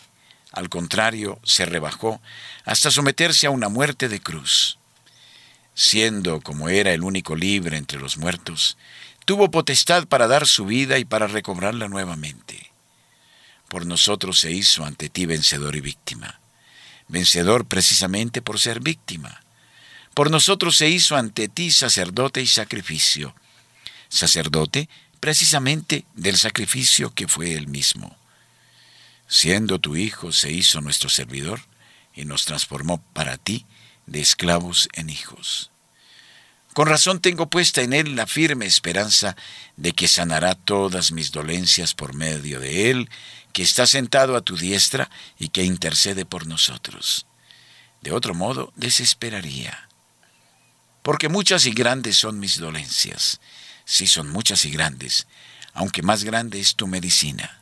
Al 0.52 0.68
contrario, 0.68 1.40
se 1.44 1.64
rebajó 1.64 2.20
hasta 2.66 2.90
someterse 2.90 3.46
a 3.46 3.50
una 3.50 3.70
muerte 3.70 4.10
de 4.10 4.20
cruz. 4.20 4.78
Siendo 5.72 6.42
como 6.42 6.68
era 6.68 6.92
el 6.92 7.04
único 7.04 7.36
libre 7.36 7.78
entre 7.78 7.98
los 7.98 8.18
muertos, 8.18 8.76
tuvo 9.24 9.50
potestad 9.50 10.06
para 10.06 10.26
dar 10.26 10.46
su 10.46 10.66
vida 10.66 10.98
y 10.98 11.06
para 11.06 11.26
recobrarla 11.26 11.88
nuevamente. 11.88 12.70
Por 13.68 13.86
nosotros 13.86 14.38
se 14.40 14.52
hizo 14.52 14.84
ante 14.84 15.08
ti 15.08 15.24
vencedor 15.24 15.74
y 15.74 15.80
víctima. 15.80 16.38
Vencedor 17.08 17.64
precisamente 17.64 18.42
por 18.42 18.60
ser 18.60 18.80
víctima 18.80 19.41
por 20.14 20.30
nosotros 20.30 20.76
se 20.76 20.88
hizo 20.88 21.16
ante 21.16 21.48
ti 21.48 21.70
sacerdote 21.70 22.42
y 22.42 22.46
sacrificio. 22.46 23.34
Sacerdote 24.08 24.88
precisamente 25.20 26.04
del 26.14 26.36
sacrificio 26.36 27.14
que 27.14 27.28
fue 27.28 27.54
él 27.54 27.68
mismo. 27.68 28.16
Siendo 29.28 29.78
tu 29.78 29.96
Hijo, 29.96 30.32
se 30.32 30.50
hizo 30.50 30.80
nuestro 30.80 31.08
servidor 31.08 31.60
y 32.12 32.24
nos 32.24 32.44
transformó 32.44 33.00
para 33.12 33.38
ti 33.38 33.64
de 34.06 34.20
esclavos 34.20 34.88
en 34.94 35.08
hijos. 35.10 35.70
Con 36.74 36.88
razón 36.88 37.20
tengo 37.20 37.48
puesta 37.48 37.82
en 37.82 37.92
Él 37.92 38.16
la 38.16 38.26
firme 38.26 38.66
esperanza 38.66 39.36
de 39.76 39.92
que 39.92 40.08
sanará 40.08 40.54
todas 40.54 41.12
mis 41.12 41.30
dolencias 41.30 41.94
por 41.94 42.14
medio 42.14 42.60
de 42.60 42.90
Él, 42.90 43.10
que 43.52 43.62
está 43.62 43.86
sentado 43.86 44.36
a 44.36 44.40
tu 44.40 44.56
diestra 44.56 45.10
y 45.38 45.50
que 45.50 45.64
intercede 45.64 46.24
por 46.24 46.46
nosotros. 46.46 47.26
De 48.00 48.12
otro 48.12 48.34
modo, 48.34 48.72
desesperaría. 48.74 49.88
Porque 51.02 51.28
muchas 51.28 51.66
y 51.66 51.72
grandes 51.72 52.16
son 52.16 52.38
mis 52.38 52.58
dolencias. 52.58 53.40
Sí 53.84 54.06
son 54.06 54.30
muchas 54.30 54.64
y 54.64 54.70
grandes, 54.70 55.26
aunque 55.74 56.02
más 56.02 56.24
grande 56.24 56.60
es 56.60 56.76
tu 56.76 56.86
medicina. 56.86 57.60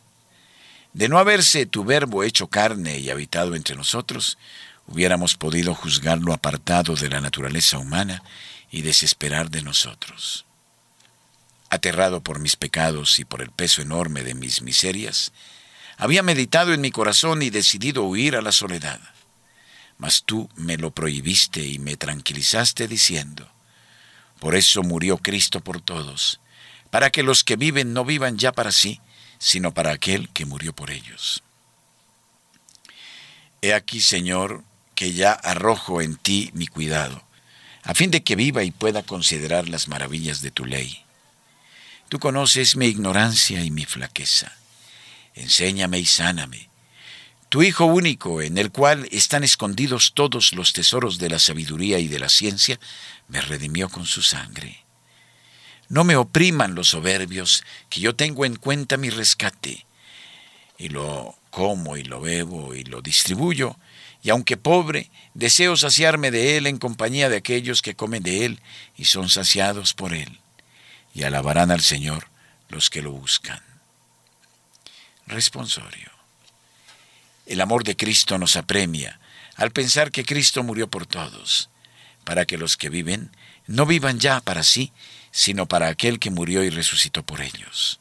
De 0.92 1.08
no 1.08 1.18
haberse 1.18 1.66
tu 1.66 1.84
verbo 1.84 2.24
hecho 2.24 2.48
carne 2.48 2.98
y 2.98 3.10
habitado 3.10 3.54
entre 3.54 3.76
nosotros, 3.76 4.38
hubiéramos 4.86 5.36
podido 5.36 5.74
juzgarlo 5.74 6.32
apartado 6.32 6.96
de 6.96 7.08
la 7.08 7.20
naturaleza 7.20 7.78
humana 7.78 8.22
y 8.70 8.82
desesperar 8.82 9.50
de 9.50 9.62
nosotros. 9.62 10.44
Aterrado 11.70 12.20
por 12.22 12.40
mis 12.40 12.56
pecados 12.56 13.20
y 13.20 13.24
por 13.24 13.40
el 13.40 13.50
peso 13.50 13.80
enorme 13.80 14.22
de 14.24 14.34
mis 14.34 14.62
miserias, 14.62 15.32
había 15.96 16.22
meditado 16.22 16.72
en 16.72 16.80
mi 16.80 16.90
corazón 16.90 17.42
y 17.42 17.50
decidido 17.50 18.02
huir 18.02 18.34
a 18.34 18.42
la 18.42 18.52
soledad. 18.52 19.00
Mas 20.00 20.22
tú 20.24 20.48
me 20.56 20.78
lo 20.78 20.92
prohibiste 20.92 21.62
y 21.62 21.78
me 21.78 21.94
tranquilizaste 21.94 22.88
diciendo, 22.88 23.46
Por 24.38 24.56
eso 24.56 24.82
murió 24.82 25.18
Cristo 25.18 25.60
por 25.60 25.82
todos, 25.82 26.40
para 26.90 27.10
que 27.10 27.22
los 27.22 27.44
que 27.44 27.56
viven 27.56 27.92
no 27.92 28.06
vivan 28.06 28.38
ya 28.38 28.50
para 28.50 28.72
sí, 28.72 28.98
sino 29.38 29.74
para 29.74 29.92
aquel 29.92 30.30
que 30.30 30.46
murió 30.46 30.72
por 30.72 30.90
ellos. 30.90 31.42
He 33.60 33.74
aquí, 33.74 34.00
Señor, 34.00 34.64
que 34.94 35.12
ya 35.12 35.32
arrojo 35.32 36.00
en 36.00 36.16
ti 36.16 36.50
mi 36.54 36.66
cuidado, 36.66 37.22
a 37.82 37.92
fin 37.92 38.10
de 38.10 38.22
que 38.22 38.36
viva 38.36 38.64
y 38.64 38.70
pueda 38.70 39.02
considerar 39.02 39.68
las 39.68 39.86
maravillas 39.86 40.40
de 40.40 40.50
tu 40.50 40.64
ley. 40.64 41.04
Tú 42.08 42.18
conoces 42.18 42.74
mi 42.74 42.86
ignorancia 42.86 43.62
y 43.62 43.70
mi 43.70 43.84
flaqueza. 43.84 44.50
Enséñame 45.34 45.98
y 45.98 46.06
sáname. 46.06 46.69
Tu 47.50 47.64
Hijo 47.64 47.84
único, 47.86 48.42
en 48.42 48.58
el 48.58 48.70
cual 48.70 49.08
están 49.10 49.42
escondidos 49.42 50.12
todos 50.14 50.52
los 50.52 50.72
tesoros 50.72 51.18
de 51.18 51.28
la 51.28 51.40
sabiduría 51.40 51.98
y 51.98 52.06
de 52.06 52.20
la 52.20 52.28
ciencia, 52.28 52.78
me 53.26 53.40
redimió 53.40 53.88
con 53.88 54.06
su 54.06 54.22
sangre. 54.22 54.84
No 55.88 56.04
me 56.04 56.14
opriman 56.14 56.76
los 56.76 56.90
soberbios, 56.90 57.64
que 57.88 57.98
yo 57.98 58.14
tengo 58.14 58.44
en 58.44 58.54
cuenta 58.54 58.96
mi 58.96 59.10
rescate. 59.10 59.84
Y 60.78 60.90
lo 60.90 61.34
como 61.50 61.96
y 61.96 62.04
lo 62.04 62.20
bebo 62.20 62.72
y 62.76 62.84
lo 62.84 63.02
distribuyo, 63.02 63.76
y 64.22 64.30
aunque 64.30 64.56
pobre, 64.56 65.10
deseo 65.34 65.76
saciarme 65.76 66.30
de 66.30 66.56
él 66.56 66.68
en 66.68 66.78
compañía 66.78 67.28
de 67.28 67.38
aquellos 67.38 67.82
que 67.82 67.96
comen 67.96 68.22
de 68.22 68.44
él 68.44 68.60
y 68.96 69.06
son 69.06 69.28
saciados 69.28 69.92
por 69.92 70.14
él, 70.14 70.38
y 71.12 71.24
alabarán 71.24 71.72
al 71.72 71.80
Señor 71.80 72.28
los 72.68 72.90
que 72.90 73.02
lo 73.02 73.10
buscan. 73.10 73.60
Responsorio. 75.26 76.09
El 77.50 77.60
amor 77.60 77.82
de 77.82 77.96
Cristo 77.96 78.38
nos 78.38 78.54
apremia 78.54 79.18
al 79.56 79.72
pensar 79.72 80.12
que 80.12 80.24
Cristo 80.24 80.62
murió 80.62 80.88
por 80.88 81.04
todos, 81.04 81.68
para 82.22 82.44
que 82.44 82.56
los 82.56 82.76
que 82.76 82.90
viven 82.90 83.32
no 83.66 83.86
vivan 83.86 84.20
ya 84.20 84.40
para 84.40 84.62
sí, 84.62 84.92
sino 85.32 85.66
para 85.66 85.88
aquel 85.88 86.20
que 86.20 86.30
murió 86.30 86.62
y 86.62 86.70
resucitó 86.70 87.24
por 87.24 87.40
ellos. 87.40 87.98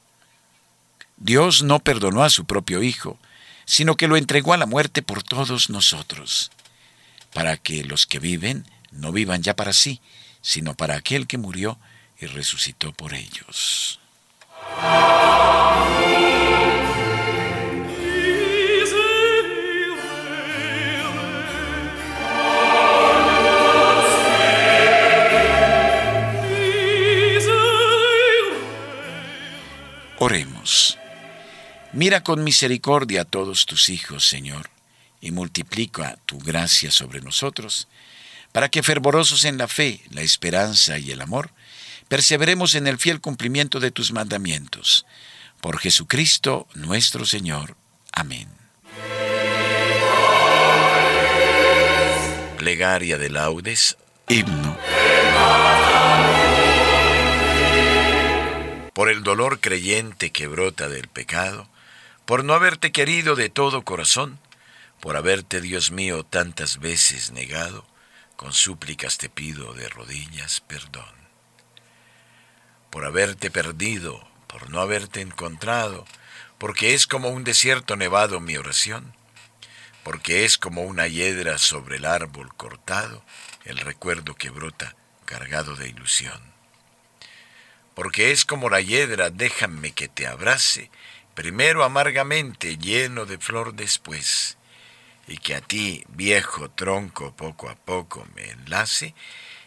Dios 1.17 1.63
no 1.63 1.79
perdonó 1.79 2.23
a 2.23 2.29
su 2.29 2.45
propio 2.45 2.83
Hijo, 2.83 3.17
sino 3.65 3.97
que 3.97 4.07
lo 4.07 4.17
entregó 4.17 4.53
a 4.53 4.57
la 4.57 4.67
muerte 4.67 5.01
por 5.01 5.23
todos 5.23 5.71
nosotros, 5.71 6.51
para 7.33 7.57
que 7.57 7.83
los 7.83 8.05
que 8.05 8.19
viven 8.19 8.67
no 8.91 9.11
vivan 9.11 9.41
ya 9.41 9.55
para 9.55 9.73
sí, 9.73 9.99
sino 10.43 10.75
para 10.75 10.95
aquel 10.95 11.25
que 11.25 11.39
murió 11.39 11.79
y 12.19 12.27
resucitó 12.27 12.93
por 12.93 13.15
ellos. 13.15 13.99
Oremos. 30.19 30.97
Mira 31.93 32.23
con 32.23 32.43
misericordia 32.43 33.21
a 33.21 33.25
todos 33.25 33.65
tus 33.65 33.87
hijos, 33.87 34.27
Señor, 34.27 34.69
y 35.21 35.31
multiplica 35.31 36.17
tu 36.25 36.39
gracia 36.39 36.91
sobre 36.91 37.21
nosotros, 37.21 37.87
para 38.51 38.67
que 38.67 38.83
fervorosos 38.83 39.45
en 39.45 39.57
la 39.57 39.69
fe, 39.69 40.01
la 40.11 40.21
esperanza 40.21 40.97
y 40.97 41.11
el 41.11 41.21
amor, 41.21 41.51
perseveremos 42.09 42.75
en 42.75 42.87
el 42.87 42.97
fiel 42.97 43.21
cumplimiento 43.21 43.79
de 43.79 43.91
tus 43.91 44.11
mandamientos. 44.11 45.05
Por 45.61 45.79
Jesucristo 45.79 46.67
nuestro 46.73 47.25
Señor. 47.25 47.77
Amén. 48.11 48.49
Plegaria 52.57 53.17
de 53.17 53.29
laudes. 53.29 53.95
Himno. 54.27 54.77
Por 58.99 59.09
el 59.09 59.23
dolor 59.23 59.61
creyente 59.61 60.33
que 60.33 60.47
brota 60.47 60.89
del 60.89 61.07
pecado, 61.07 61.69
por 62.25 62.43
no 62.43 62.53
haberte 62.53 62.91
querido 62.91 63.37
de 63.37 63.47
todo 63.47 63.85
corazón, 63.85 64.41
por 64.99 65.15
haberte, 65.15 65.61
Dios 65.61 65.91
mío, 65.91 66.25
tantas 66.25 66.79
veces 66.79 67.31
negado, 67.31 67.87
con 68.35 68.51
súplicas 68.51 69.17
te 69.17 69.29
pido 69.29 69.73
de 69.73 69.87
rodillas 69.87 70.59
perdón. 70.59 71.15
Por 72.89 73.05
haberte 73.05 73.49
perdido, 73.49 74.27
por 74.47 74.69
no 74.69 74.81
haberte 74.81 75.21
encontrado, 75.21 76.05
porque 76.57 76.93
es 76.93 77.07
como 77.07 77.29
un 77.29 77.45
desierto 77.45 77.95
nevado 77.95 78.41
mi 78.41 78.57
oración, 78.57 79.15
porque 80.03 80.43
es 80.43 80.57
como 80.57 80.81
una 80.81 81.07
hiedra 81.07 81.57
sobre 81.57 81.95
el 81.95 82.05
árbol 82.05 82.53
cortado, 82.53 83.23
el 83.63 83.77
recuerdo 83.77 84.35
que 84.35 84.49
brota 84.49 84.97
cargado 85.23 85.77
de 85.77 85.87
ilusión 85.87 86.58
porque 87.99 88.31
es 88.31 88.45
como 88.45 88.69
la 88.69 88.79
hiedra, 88.79 89.29
déjame 89.29 89.91
que 89.91 90.07
te 90.07 90.25
abrace, 90.25 90.89
primero 91.33 91.83
amargamente, 91.83 92.77
lleno 92.77 93.25
de 93.25 93.37
flor 93.37 93.73
después, 93.73 94.57
y 95.27 95.35
que 95.35 95.53
a 95.53 95.59
ti, 95.59 96.05
viejo 96.07 96.71
tronco, 96.71 97.35
poco 97.35 97.67
a 97.67 97.75
poco 97.75 98.25
me 98.35 98.51
enlace, 98.51 99.13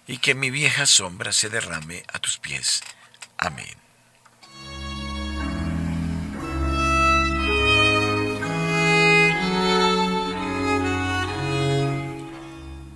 y 0.07 0.17
que 0.17 0.35
mi 0.35 0.49
vieja 0.49 0.87
sombra 0.87 1.31
se 1.31 1.51
derrame 1.51 2.05
a 2.11 2.21
tus 2.21 2.39
pies. 2.39 2.83
Amén. 3.37 3.77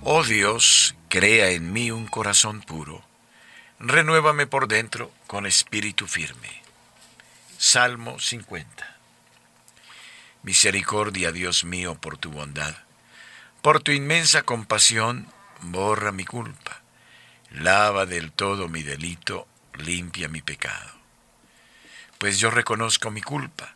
Oh 0.01 0.23
Dios, 0.23 0.95
crea 1.09 1.51
en 1.51 1.71
mí 1.73 1.91
un 1.91 2.07
corazón 2.07 2.61
puro 2.61 3.06
renuévame 3.79 4.47
por 4.47 4.67
dentro 4.67 5.11
con 5.27 5.45
espíritu 5.45 6.07
firme. 6.07 6.61
Salmo 7.57 8.19
50. 8.19 8.97
Misericordia, 10.43 11.31
Dios 11.31 11.63
mío, 11.63 11.95
por 11.95 12.17
tu 12.17 12.31
bondad. 12.31 12.75
Por 13.61 13.81
tu 13.81 13.91
inmensa 13.91 14.43
compasión, 14.43 15.27
borra 15.61 16.11
mi 16.11 16.25
culpa. 16.25 16.81
Lava 17.51 18.05
del 18.05 18.31
todo 18.31 18.67
mi 18.67 18.83
delito, 18.83 19.47
limpia 19.73 20.27
mi 20.27 20.41
pecado. 20.41 20.91
Pues 22.17 22.39
yo 22.39 22.49
reconozco 22.49 23.11
mi 23.11 23.21
culpa. 23.21 23.75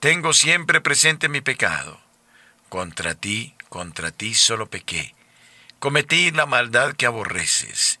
Tengo 0.00 0.32
siempre 0.32 0.80
presente 0.80 1.28
mi 1.28 1.40
pecado. 1.40 2.00
Contra 2.68 3.14
ti, 3.14 3.54
contra 3.68 4.10
ti 4.10 4.34
solo 4.34 4.68
pequé. 4.68 5.14
Cometí 5.78 6.30
la 6.30 6.46
maldad 6.46 6.94
que 6.94 7.06
aborreces 7.06 8.00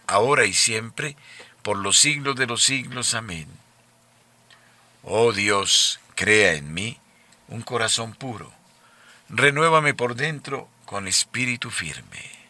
ahora 0.11 0.45
y 0.45 0.53
siempre, 0.53 1.15
por 1.63 1.77
los 1.77 1.97
siglos 1.97 2.35
de 2.35 2.47
los 2.47 2.63
siglos. 2.63 3.13
Amén. 3.13 3.47
Oh 5.03 5.31
Dios, 5.31 5.99
crea 6.15 6.53
en 6.53 6.73
mí 6.73 6.99
un 7.47 7.61
corazón 7.61 8.13
puro, 8.13 8.51
renuévame 9.29 9.93
por 9.93 10.15
dentro 10.15 10.69
con 10.85 11.07
espíritu 11.07 11.71
firme. 11.71 12.41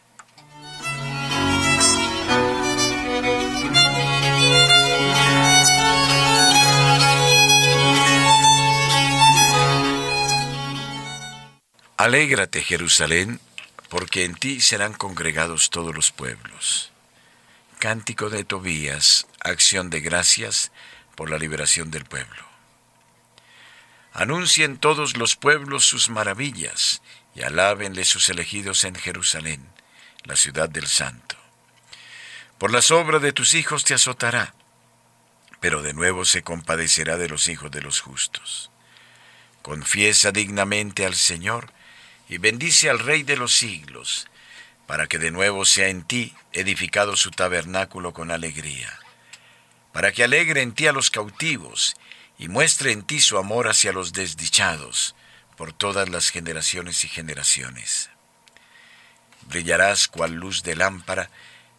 Alégrate, 11.97 12.63
Jerusalén, 12.63 13.39
porque 13.87 14.25
en 14.25 14.33
ti 14.33 14.59
serán 14.59 14.93
congregados 14.93 15.69
todos 15.69 15.93
los 15.93 16.11
pueblos. 16.11 16.90
Cántico 17.81 18.29
de 18.29 18.43
Tobías, 18.43 19.25
acción 19.39 19.89
de 19.89 20.01
gracias 20.01 20.71
por 21.15 21.31
la 21.31 21.39
liberación 21.39 21.89
del 21.89 22.05
pueblo. 22.05 22.45
Anuncien 24.13 24.77
todos 24.77 25.17
los 25.17 25.35
pueblos 25.35 25.83
sus 25.83 26.07
maravillas 26.07 27.01
y 27.33 27.41
alábenle 27.41 28.05
sus 28.05 28.29
elegidos 28.29 28.83
en 28.83 28.93
Jerusalén, 28.93 29.67
la 30.25 30.35
ciudad 30.35 30.69
del 30.69 30.85
santo. 30.85 31.35
Por 32.59 32.71
las 32.71 32.91
obras 32.91 33.23
de 33.23 33.33
tus 33.33 33.55
hijos 33.55 33.83
te 33.83 33.95
azotará, 33.95 34.53
pero 35.59 35.81
de 35.81 35.95
nuevo 35.95 36.23
se 36.23 36.43
compadecerá 36.43 37.17
de 37.17 37.29
los 37.29 37.47
hijos 37.47 37.71
de 37.71 37.81
los 37.81 37.99
justos. 37.99 38.69
Confiesa 39.63 40.31
dignamente 40.31 41.03
al 41.03 41.15
Señor, 41.15 41.73
y 42.29 42.37
bendice 42.37 42.91
al 42.91 42.99
Rey 42.99 43.23
de 43.23 43.37
los 43.37 43.53
siglos, 43.53 44.27
para 44.91 45.07
que 45.07 45.19
de 45.19 45.31
nuevo 45.31 45.63
sea 45.63 45.87
en 45.87 46.03
ti 46.03 46.35
edificado 46.51 47.15
su 47.15 47.31
tabernáculo 47.31 48.11
con 48.11 48.29
alegría, 48.29 48.99
para 49.93 50.11
que 50.11 50.21
alegre 50.21 50.63
en 50.63 50.73
ti 50.73 50.85
a 50.85 50.91
los 50.91 51.09
cautivos 51.09 51.95
y 52.37 52.49
muestre 52.49 52.91
en 52.91 53.03
ti 53.03 53.21
su 53.21 53.37
amor 53.37 53.69
hacia 53.69 53.93
los 53.93 54.11
desdichados 54.11 55.15
por 55.55 55.71
todas 55.71 56.09
las 56.09 56.27
generaciones 56.27 57.05
y 57.05 57.07
generaciones. 57.07 58.09
Brillarás 59.43 60.09
cual 60.09 60.33
luz 60.33 60.61
de 60.61 60.75
lámpara, 60.75 61.29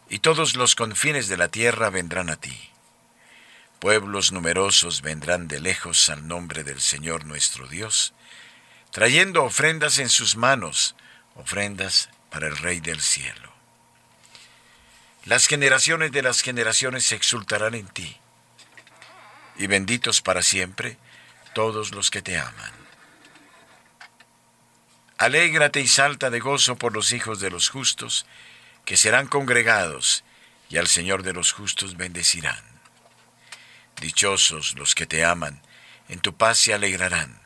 y 0.09 0.17
todos 0.17 0.55
los 0.55 0.73
confines 0.73 1.27
de 1.27 1.37
la 1.37 1.49
tierra 1.49 1.91
vendrán 1.91 2.31
a 2.31 2.37
ti. 2.37 2.71
Pueblos 3.77 4.31
numerosos 4.31 5.03
vendrán 5.03 5.47
de 5.47 5.61
lejos 5.61 6.09
al 6.09 6.27
nombre 6.27 6.63
del 6.63 6.81
Señor 6.81 7.25
nuestro 7.25 7.67
Dios, 7.67 8.15
trayendo 8.89 9.43
ofrendas 9.43 9.99
en 9.99 10.09
sus 10.09 10.35
manos, 10.35 10.95
ofrendas 11.35 12.09
para 12.33 12.47
el 12.47 12.57
Rey 12.57 12.79
del 12.79 12.99
cielo. 12.99 13.53
Las 15.25 15.45
generaciones 15.45 16.11
de 16.11 16.23
las 16.23 16.41
generaciones 16.41 17.05
se 17.05 17.13
exultarán 17.13 17.75
en 17.75 17.87
ti, 17.87 18.17
y 19.55 19.67
benditos 19.67 20.23
para 20.23 20.41
siempre 20.41 20.97
todos 21.53 21.91
los 21.91 22.09
que 22.09 22.23
te 22.23 22.39
aman. 22.39 22.73
Alégrate 25.19 25.79
y 25.79 25.87
salta 25.87 26.31
de 26.31 26.39
gozo 26.39 26.75
por 26.75 26.95
los 26.95 27.13
hijos 27.13 27.39
de 27.39 27.51
los 27.51 27.69
justos, 27.69 28.25
que 28.83 28.97
serán 28.97 29.27
congregados, 29.27 30.23
y 30.69 30.77
al 30.77 30.87
Señor 30.87 31.21
de 31.21 31.33
los 31.33 31.51
justos 31.51 31.97
bendecirán. 31.97 32.63
Dichosos 34.01 34.73
los 34.73 34.95
que 34.95 35.05
te 35.05 35.23
aman, 35.23 35.61
en 36.09 36.19
tu 36.19 36.35
paz 36.35 36.57
se 36.57 36.73
alegrarán 36.73 37.42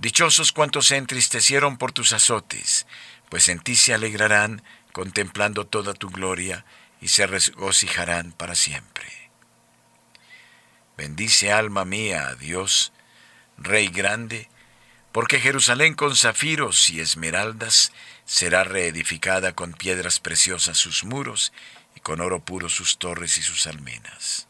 Dichosos 0.00 0.52
cuantos 0.52 0.86
se 0.86 0.96
entristecieron 0.96 1.76
por 1.76 1.92
tus 1.92 2.14
azotes, 2.14 2.86
pues 3.28 3.50
en 3.50 3.58
ti 3.58 3.76
se 3.76 3.92
alegrarán 3.92 4.62
contemplando 4.92 5.66
toda 5.66 5.92
tu 5.92 6.08
gloria 6.08 6.64
y 7.02 7.08
se 7.08 7.26
regocijarán 7.26 8.32
para 8.32 8.54
siempre. 8.54 9.06
Bendice 10.96 11.52
alma 11.52 11.84
mía 11.84 12.28
a 12.28 12.34
Dios, 12.34 12.94
Rey 13.58 13.88
grande, 13.88 14.48
porque 15.12 15.38
Jerusalén 15.38 15.92
con 15.92 16.16
zafiros 16.16 16.88
y 16.88 17.00
esmeraldas 17.00 17.92
será 18.24 18.64
reedificada 18.64 19.52
con 19.52 19.74
piedras 19.74 20.18
preciosas 20.18 20.78
sus 20.78 21.04
muros 21.04 21.52
y 21.94 22.00
con 22.00 22.22
oro 22.22 22.42
puro 22.42 22.70
sus 22.70 22.96
torres 22.96 23.36
y 23.36 23.42
sus 23.42 23.66
almenas. 23.66 24.46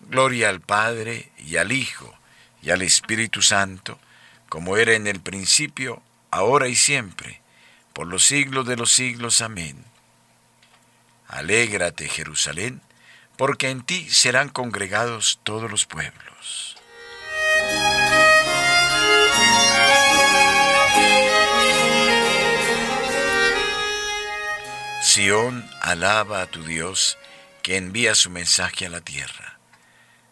Gloria 0.00 0.48
al 0.48 0.62
Padre 0.62 1.30
y 1.36 1.58
al 1.58 1.72
Hijo 1.72 2.18
y 2.62 2.70
al 2.70 2.80
Espíritu 2.80 3.42
Santo, 3.42 4.00
como 4.50 4.76
era 4.76 4.94
en 4.94 5.06
el 5.06 5.20
principio, 5.20 6.02
ahora 6.32 6.66
y 6.66 6.74
siempre, 6.74 7.40
por 7.92 8.08
los 8.08 8.24
siglos 8.24 8.66
de 8.66 8.76
los 8.76 8.90
siglos. 8.90 9.42
Amén. 9.42 9.84
Alégrate, 11.28 12.08
Jerusalén, 12.08 12.82
porque 13.36 13.70
en 13.70 13.82
ti 13.82 14.10
serán 14.10 14.48
congregados 14.48 15.38
todos 15.44 15.70
los 15.70 15.86
pueblos. 15.86 16.76
Sión 25.00 25.64
alaba 25.80 26.42
a 26.42 26.46
tu 26.46 26.64
Dios, 26.64 27.18
que 27.62 27.76
envía 27.76 28.16
su 28.16 28.30
mensaje 28.30 28.86
a 28.86 28.90
la 28.90 29.00
tierra. 29.00 29.60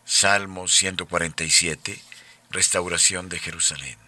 Salmo 0.04 0.66
147, 0.66 2.02
Restauración 2.50 3.28
de 3.28 3.38
Jerusalén. 3.38 4.07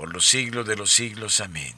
por 0.00 0.14
los 0.14 0.24
siglos 0.24 0.66
de 0.66 0.76
los 0.76 0.90
siglos. 0.90 1.42
Amén. 1.42 1.74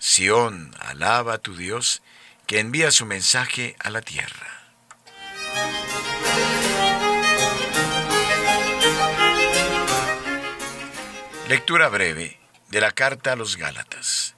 Sión, 0.00 0.74
alaba 0.80 1.34
a 1.34 1.38
tu 1.38 1.54
Dios, 1.54 2.02
que 2.48 2.58
envía 2.58 2.90
su 2.90 3.06
mensaje 3.06 3.76
a 3.78 3.90
la 3.90 4.02
tierra. 4.02 4.72
Lectura 11.48 11.88
breve 11.90 12.40
de 12.70 12.80
la 12.80 12.90
carta 12.90 13.34
a 13.34 13.36
los 13.36 13.56
Gálatas. 13.56 14.34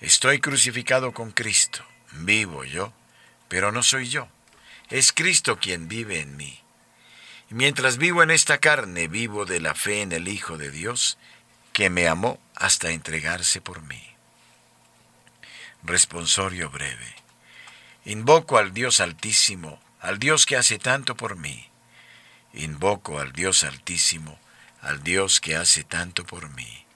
Estoy 0.00 0.40
crucificado 0.40 1.12
con 1.12 1.32
Cristo, 1.32 1.84
vivo 2.12 2.64
yo, 2.64 2.94
pero 3.48 3.72
no 3.72 3.82
soy 3.82 4.08
yo, 4.08 4.26
es 4.88 5.12
Cristo 5.12 5.58
quien 5.58 5.86
vive 5.86 6.20
en 6.20 6.34
mí. 6.38 6.62
Y 7.50 7.54
mientras 7.54 7.98
vivo 7.98 8.22
en 8.22 8.30
esta 8.30 8.56
carne, 8.56 9.06
vivo 9.06 9.44
de 9.44 9.60
la 9.60 9.74
fe 9.74 10.00
en 10.00 10.12
el 10.12 10.28
Hijo 10.28 10.56
de 10.56 10.70
Dios, 10.70 11.18
que 11.76 11.90
me 11.90 12.08
amó 12.08 12.40
hasta 12.54 12.88
entregarse 12.88 13.60
por 13.60 13.82
mí. 13.82 14.02
Responsorio 15.82 16.70
breve. 16.70 17.14
Invoco 18.06 18.56
al 18.56 18.72
Dios 18.72 18.98
Altísimo, 19.00 19.78
al 20.00 20.18
Dios 20.18 20.46
que 20.46 20.56
hace 20.56 20.78
tanto 20.78 21.18
por 21.18 21.36
mí. 21.36 21.68
Invoco 22.54 23.20
al 23.20 23.32
Dios 23.32 23.62
Altísimo, 23.62 24.38
al 24.80 25.02
Dios 25.02 25.38
que 25.38 25.54
hace 25.54 25.84
tanto 25.84 26.24
por 26.24 26.48
mí. 26.48 26.86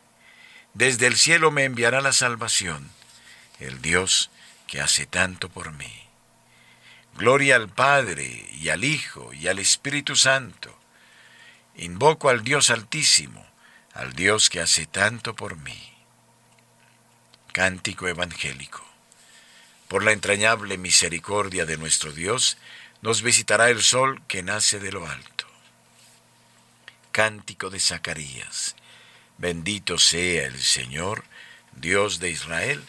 Desde 0.73 1.09
el 1.09 1.19
cielo 1.19 1.51
me 1.51 1.65
enviará 1.65 2.01
la 2.01 2.15
salvación, 2.15 2.91
el 3.59 3.83
Dios 3.83 4.31
que 4.67 4.81
hace 4.81 5.05
tanto 5.05 5.51
por 5.51 5.73
mí. 5.73 6.09
Gloria 7.19 7.57
al 7.57 7.69
Padre 7.69 8.49
y 8.53 8.71
al 8.71 8.85
Hijo 8.85 9.35
y 9.35 9.47
al 9.49 9.59
Espíritu 9.59 10.17
Santo. 10.17 10.75
Invoco 11.77 12.31
al 12.31 12.43
Dios 12.45 12.71
Altísimo, 12.71 13.50
al 13.95 14.13
Dios 14.13 14.51
que 14.51 14.61
hace 14.61 14.87
tanto 14.87 15.35
por 15.35 15.57
mí. 15.57 15.93
Cántico 17.53 18.09
Evangélico. 18.09 18.85
Por 19.89 20.05
la 20.05 20.13
entrañable 20.13 20.79
misericordia 20.79 21.67
de 21.67 21.77
nuestro 21.77 22.13
Dios, 22.13 22.59
nos 23.03 23.23
visitará 23.23 23.71
el 23.71 23.83
sol 23.83 24.23
que 24.29 24.43
nace 24.43 24.79
de 24.79 24.93
lo 24.93 25.07
alto. 25.07 25.47
Cántico 27.13 27.71
de 27.71 27.81
Zacarías. 27.81 28.77
Bendito 29.39 29.99
sea 29.99 30.47
el 30.47 30.61
Señor, 30.63 31.25
Dios 31.73 32.21
de 32.21 32.31
Israel, 32.31 32.85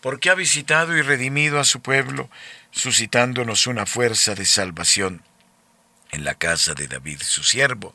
porque 0.00 0.30
ha 0.30 0.34
visitado 0.34 0.96
y 0.96 1.02
redimido 1.02 1.60
a 1.60 1.64
su 1.64 1.82
pueblo, 1.82 2.30
suscitándonos 2.70 3.66
una 3.66 3.84
fuerza 3.84 4.34
de 4.34 4.46
salvación 4.46 5.22
en 6.12 6.24
la 6.24 6.34
casa 6.34 6.74
de 6.74 6.88
David 6.88 7.20
su 7.22 7.42
siervo, 7.42 7.94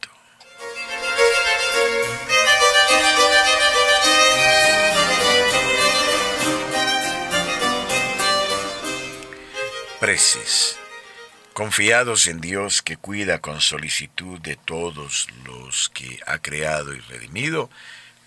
Confiados 11.53 12.27
en 12.27 12.41
Dios 12.41 12.81
que 12.81 12.97
cuida 12.97 13.39
con 13.39 13.61
solicitud 13.61 14.41
de 14.41 14.57
todos 14.57 15.27
los 15.45 15.87
que 15.87 16.19
ha 16.27 16.39
creado 16.39 16.93
y 16.93 16.99
redimido, 16.99 17.69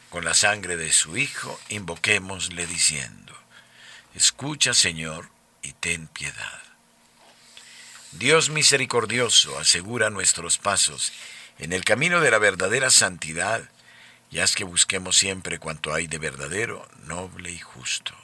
con 0.09 0.25
la 0.25 0.33
sangre 0.33 0.79
de 0.79 0.90
su 0.92 1.18
Hijo, 1.18 1.61
invoquémosle 1.68 2.66
diciendo, 2.66 3.35
Escucha 4.14 4.73
Señor 4.73 5.29
y 5.61 5.75
ten 5.75 6.07
piedad. 6.07 6.62
Dios 8.12 8.49
misericordioso, 8.49 9.59
asegura 9.59 10.09
nuestros 10.09 10.57
pasos 10.57 11.12
en 11.59 11.75
el 11.75 11.85
camino 11.85 12.23
de 12.23 12.31
la 12.31 12.38
verdadera 12.38 12.88
santidad, 12.88 13.68
y 14.31 14.38
haz 14.38 14.55
que 14.55 14.64
busquemos 14.64 15.18
siempre 15.18 15.59
cuanto 15.59 15.92
hay 15.92 16.07
de 16.07 16.16
verdadero, 16.16 16.88
noble 17.03 17.51
y 17.51 17.59
justo. 17.59 18.14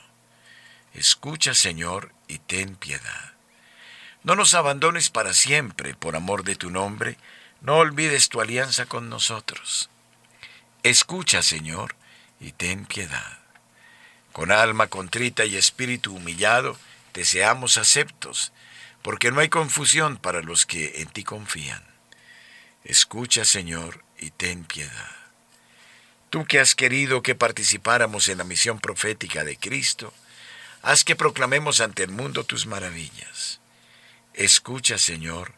Escucha 0.95 1.53
Señor 1.53 2.11
y 2.27 2.39
ten 2.39 2.75
piedad. 2.75 3.30
No 4.23 4.35
nos 4.35 4.53
abandones 4.53 5.09
para 5.09 5.33
siempre, 5.33 5.95
por 5.95 6.15
amor 6.15 6.43
de 6.43 6.55
tu 6.55 6.69
nombre, 6.69 7.17
no 7.61 7.77
olvides 7.77 8.29
tu 8.29 8.41
alianza 8.41 8.85
con 8.85 9.09
nosotros. 9.09 9.89
Escucha, 10.83 11.41
Señor, 11.41 11.95
y 12.39 12.51
ten 12.51 12.85
piedad. 12.85 13.39
Con 14.31 14.51
alma 14.51 14.87
contrita 14.87 15.45
y 15.45 15.55
espíritu 15.55 16.15
humillado, 16.15 16.77
te 17.11 17.25
seamos 17.25 17.77
aceptos, 17.77 18.51
porque 19.01 19.31
no 19.31 19.39
hay 19.39 19.49
confusión 19.49 20.17
para 20.17 20.41
los 20.41 20.65
que 20.65 21.01
en 21.01 21.09
ti 21.09 21.23
confían. 21.23 21.83
Escucha, 22.83 23.45
Señor, 23.45 24.03
y 24.19 24.31
ten 24.31 24.63
piedad. 24.63 25.15
Tú 26.29 26.45
que 26.45 26.59
has 26.59 26.75
querido 26.75 27.21
que 27.23 27.35
participáramos 27.35 28.29
en 28.29 28.37
la 28.37 28.43
misión 28.43 28.79
profética 28.79 29.43
de 29.43 29.57
Cristo, 29.57 30.13
haz 30.81 31.03
que 31.03 31.15
proclamemos 31.15 31.81
ante 31.81 32.03
el 32.03 32.11
mundo 32.11 32.43
tus 32.43 32.65
maravillas. 32.65 33.60
Escucha, 34.41 34.97
Señor, 34.97 35.53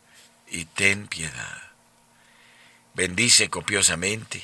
y 0.46 0.66
ten 0.66 1.08
piedad. 1.08 1.62
Bendice 2.94 3.50
copiosamente 3.50 4.44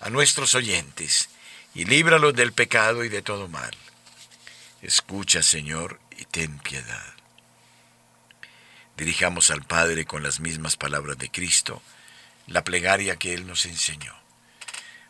a 0.00 0.10
nuestros 0.10 0.54
oyentes 0.54 1.30
y 1.74 1.86
líbralos 1.86 2.34
del 2.34 2.52
pecado 2.52 3.02
y 3.02 3.08
de 3.08 3.22
todo 3.22 3.48
mal. 3.48 3.74
Escucha, 4.82 5.42
Señor, 5.42 5.98
y 6.18 6.26
ten 6.26 6.58
piedad. 6.58 7.14
Dirijamos 8.98 9.50
al 9.50 9.62
Padre 9.62 10.04
con 10.04 10.22
las 10.22 10.38
mismas 10.38 10.76
palabras 10.76 11.16
de 11.16 11.30
Cristo 11.30 11.82
la 12.46 12.64
plegaria 12.64 13.16
que 13.16 13.32
Él 13.32 13.46
nos 13.46 13.64
enseñó. 13.64 14.14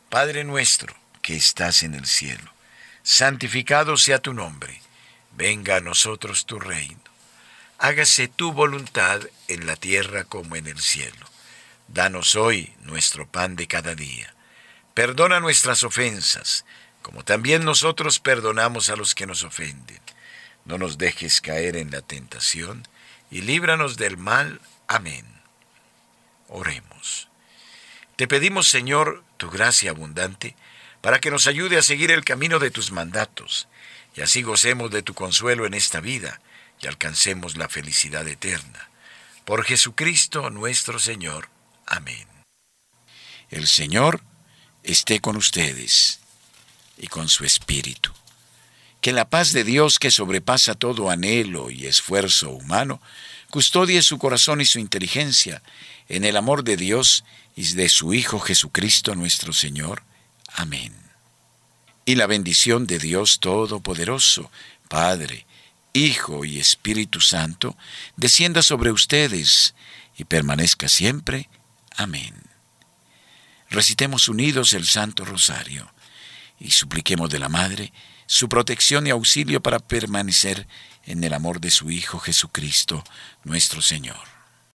Padre 0.09 0.45
nuestro, 0.45 0.95
que 1.21 1.35
estás 1.35 1.83
en 1.83 1.95
el 1.95 2.07
cielo, 2.07 2.53
santificado 3.03 3.97
sea 3.97 4.21
tu 4.21 4.35
nombre, 4.35 4.81
venga 5.33 5.79
a 5.79 5.81
nosotros 5.81 6.47
tu 6.47 6.61
reino 6.61 7.08
hágase 7.79 8.27
tu 8.27 8.53
voluntad 8.53 9.21
en 9.47 9.67
la 9.67 9.77
tierra 9.77 10.25
como 10.25 10.57
en 10.57 10.67
el 10.67 10.81
cielo. 10.81 11.27
Danos 11.87 12.35
hoy 12.35 12.75
nuestro 12.81 13.27
pan 13.27 13.57
de 13.57 13.69
cada 13.69 13.95
día. 13.95 14.35
Perdona 14.95 15.39
nuestras 15.39 15.85
ofensas, 15.85 16.65
como 17.03 17.25
también 17.25 17.65
nosotros 17.65 18.19
perdonamos 18.19 18.89
a 18.91 18.97
los 18.97 19.15
que 19.15 19.27
nos 19.27 19.45
ofenden. 19.45 20.01
No 20.65 20.77
nos 20.77 20.99
dejes 20.99 21.41
caer 21.41 21.77
en 21.77 21.93
la 21.93 22.03
tentación, 22.03 22.87
y 23.31 23.43
líbranos 23.43 23.97
del 23.97 24.17
mal. 24.17 24.61
Amén. 24.89 25.25
Oremos. 26.49 27.29
Te 28.17 28.27
pedimos, 28.27 28.69
Señor, 28.69 29.23
tu 29.37 29.51
gracia 29.51 29.91
abundante, 29.91 30.57
para 31.01 31.21
que 31.21 31.31
nos 31.31 31.47
ayude 31.47 31.79
a 31.79 31.83
seguir 31.83 32.11
el 32.11 32.25
camino 32.25 32.59
de 32.59 32.73
tus 32.73 32.91
mandatos, 32.91 33.69
y 34.17 34.21
así 34.21 34.43
gocemos 34.43 34.91
de 34.91 35.03
tu 35.03 35.15
consuelo 35.15 35.65
en 35.65 35.75
esta 35.75 36.01
vida 36.01 36.41
y 36.81 36.87
alcancemos 36.87 37.57
la 37.57 37.69
felicidad 37.69 38.27
eterna. 38.29 38.91
Por 39.45 39.65
Jesucristo 39.65 40.51
nuestro 40.51 40.99
Señor. 40.99 41.49
Amén. 41.87 42.29
El 43.51 43.67
Señor 43.67 44.23
esté 44.83 45.21
con 45.21 45.37
ustedes. 45.37 46.21
y 47.01 47.07
con 47.07 47.29
su 47.29 47.45
espíritu. 47.45 48.13
Que 49.01 49.13
la 49.13 49.31
paz 49.31 49.53
de 49.53 49.63
Dios 49.63 49.99
que 50.01 50.11
sobrepasa 50.11 50.75
todo 50.75 51.11
anhelo 51.11 51.71
y 51.71 51.87
esfuerzo 51.87 52.51
humano, 52.51 53.01
custodie 53.51 54.03
su 54.03 54.19
corazón 54.19 54.61
y 54.61 54.67
su 54.67 54.81
inteligencia 54.81 55.63
en 56.09 56.25
el 56.25 56.37
amor 56.37 56.65
de 56.65 56.77
Dios 56.77 57.25
y 57.55 57.75
de 57.75 57.89
su 57.89 58.15
Hijo 58.15 58.41
Jesucristo 58.41 59.15
nuestro 59.15 59.53
Señor. 59.53 60.03
Amén. 60.53 60.93
Y 62.05 62.17
la 62.17 62.27
bendición 62.27 62.87
de 62.87 62.99
Dios 62.99 63.39
Todopoderoso, 63.39 64.51
Padre, 64.89 65.47
Hijo 65.99 66.45
y 66.45 66.59
Espíritu 66.61 67.21
Santo, 67.21 67.77
descienda 68.17 68.63
sobre 68.63 68.93
ustedes 68.93 69.75
y 70.17 70.25
permanezca 70.25 70.89
siempre. 70.89 71.49
Amén. 71.97 72.35
Recitemos 73.69 74.29
unidos 74.29 74.73
el 74.73 74.87
Santo 74.87 75.25
Rosario 75.25 75.93
y 76.61 76.71
supliquemos 76.71 77.31
de 77.31 77.39
la 77.39 77.49
Madre 77.49 77.93
su 78.27 78.49
protección 78.49 79.07
y 79.07 79.11
auxilio 79.11 79.61
para 79.61 79.81
permanecer 79.81 80.69
en 81.05 81.25
el 81.25 81.35
amor 81.35 81.61
de 81.61 81.71
su 81.71 81.91
Hijo 81.91 82.19
Jesucristo, 82.19 83.03
nuestro 83.43 83.83
Señor. 83.83 84.38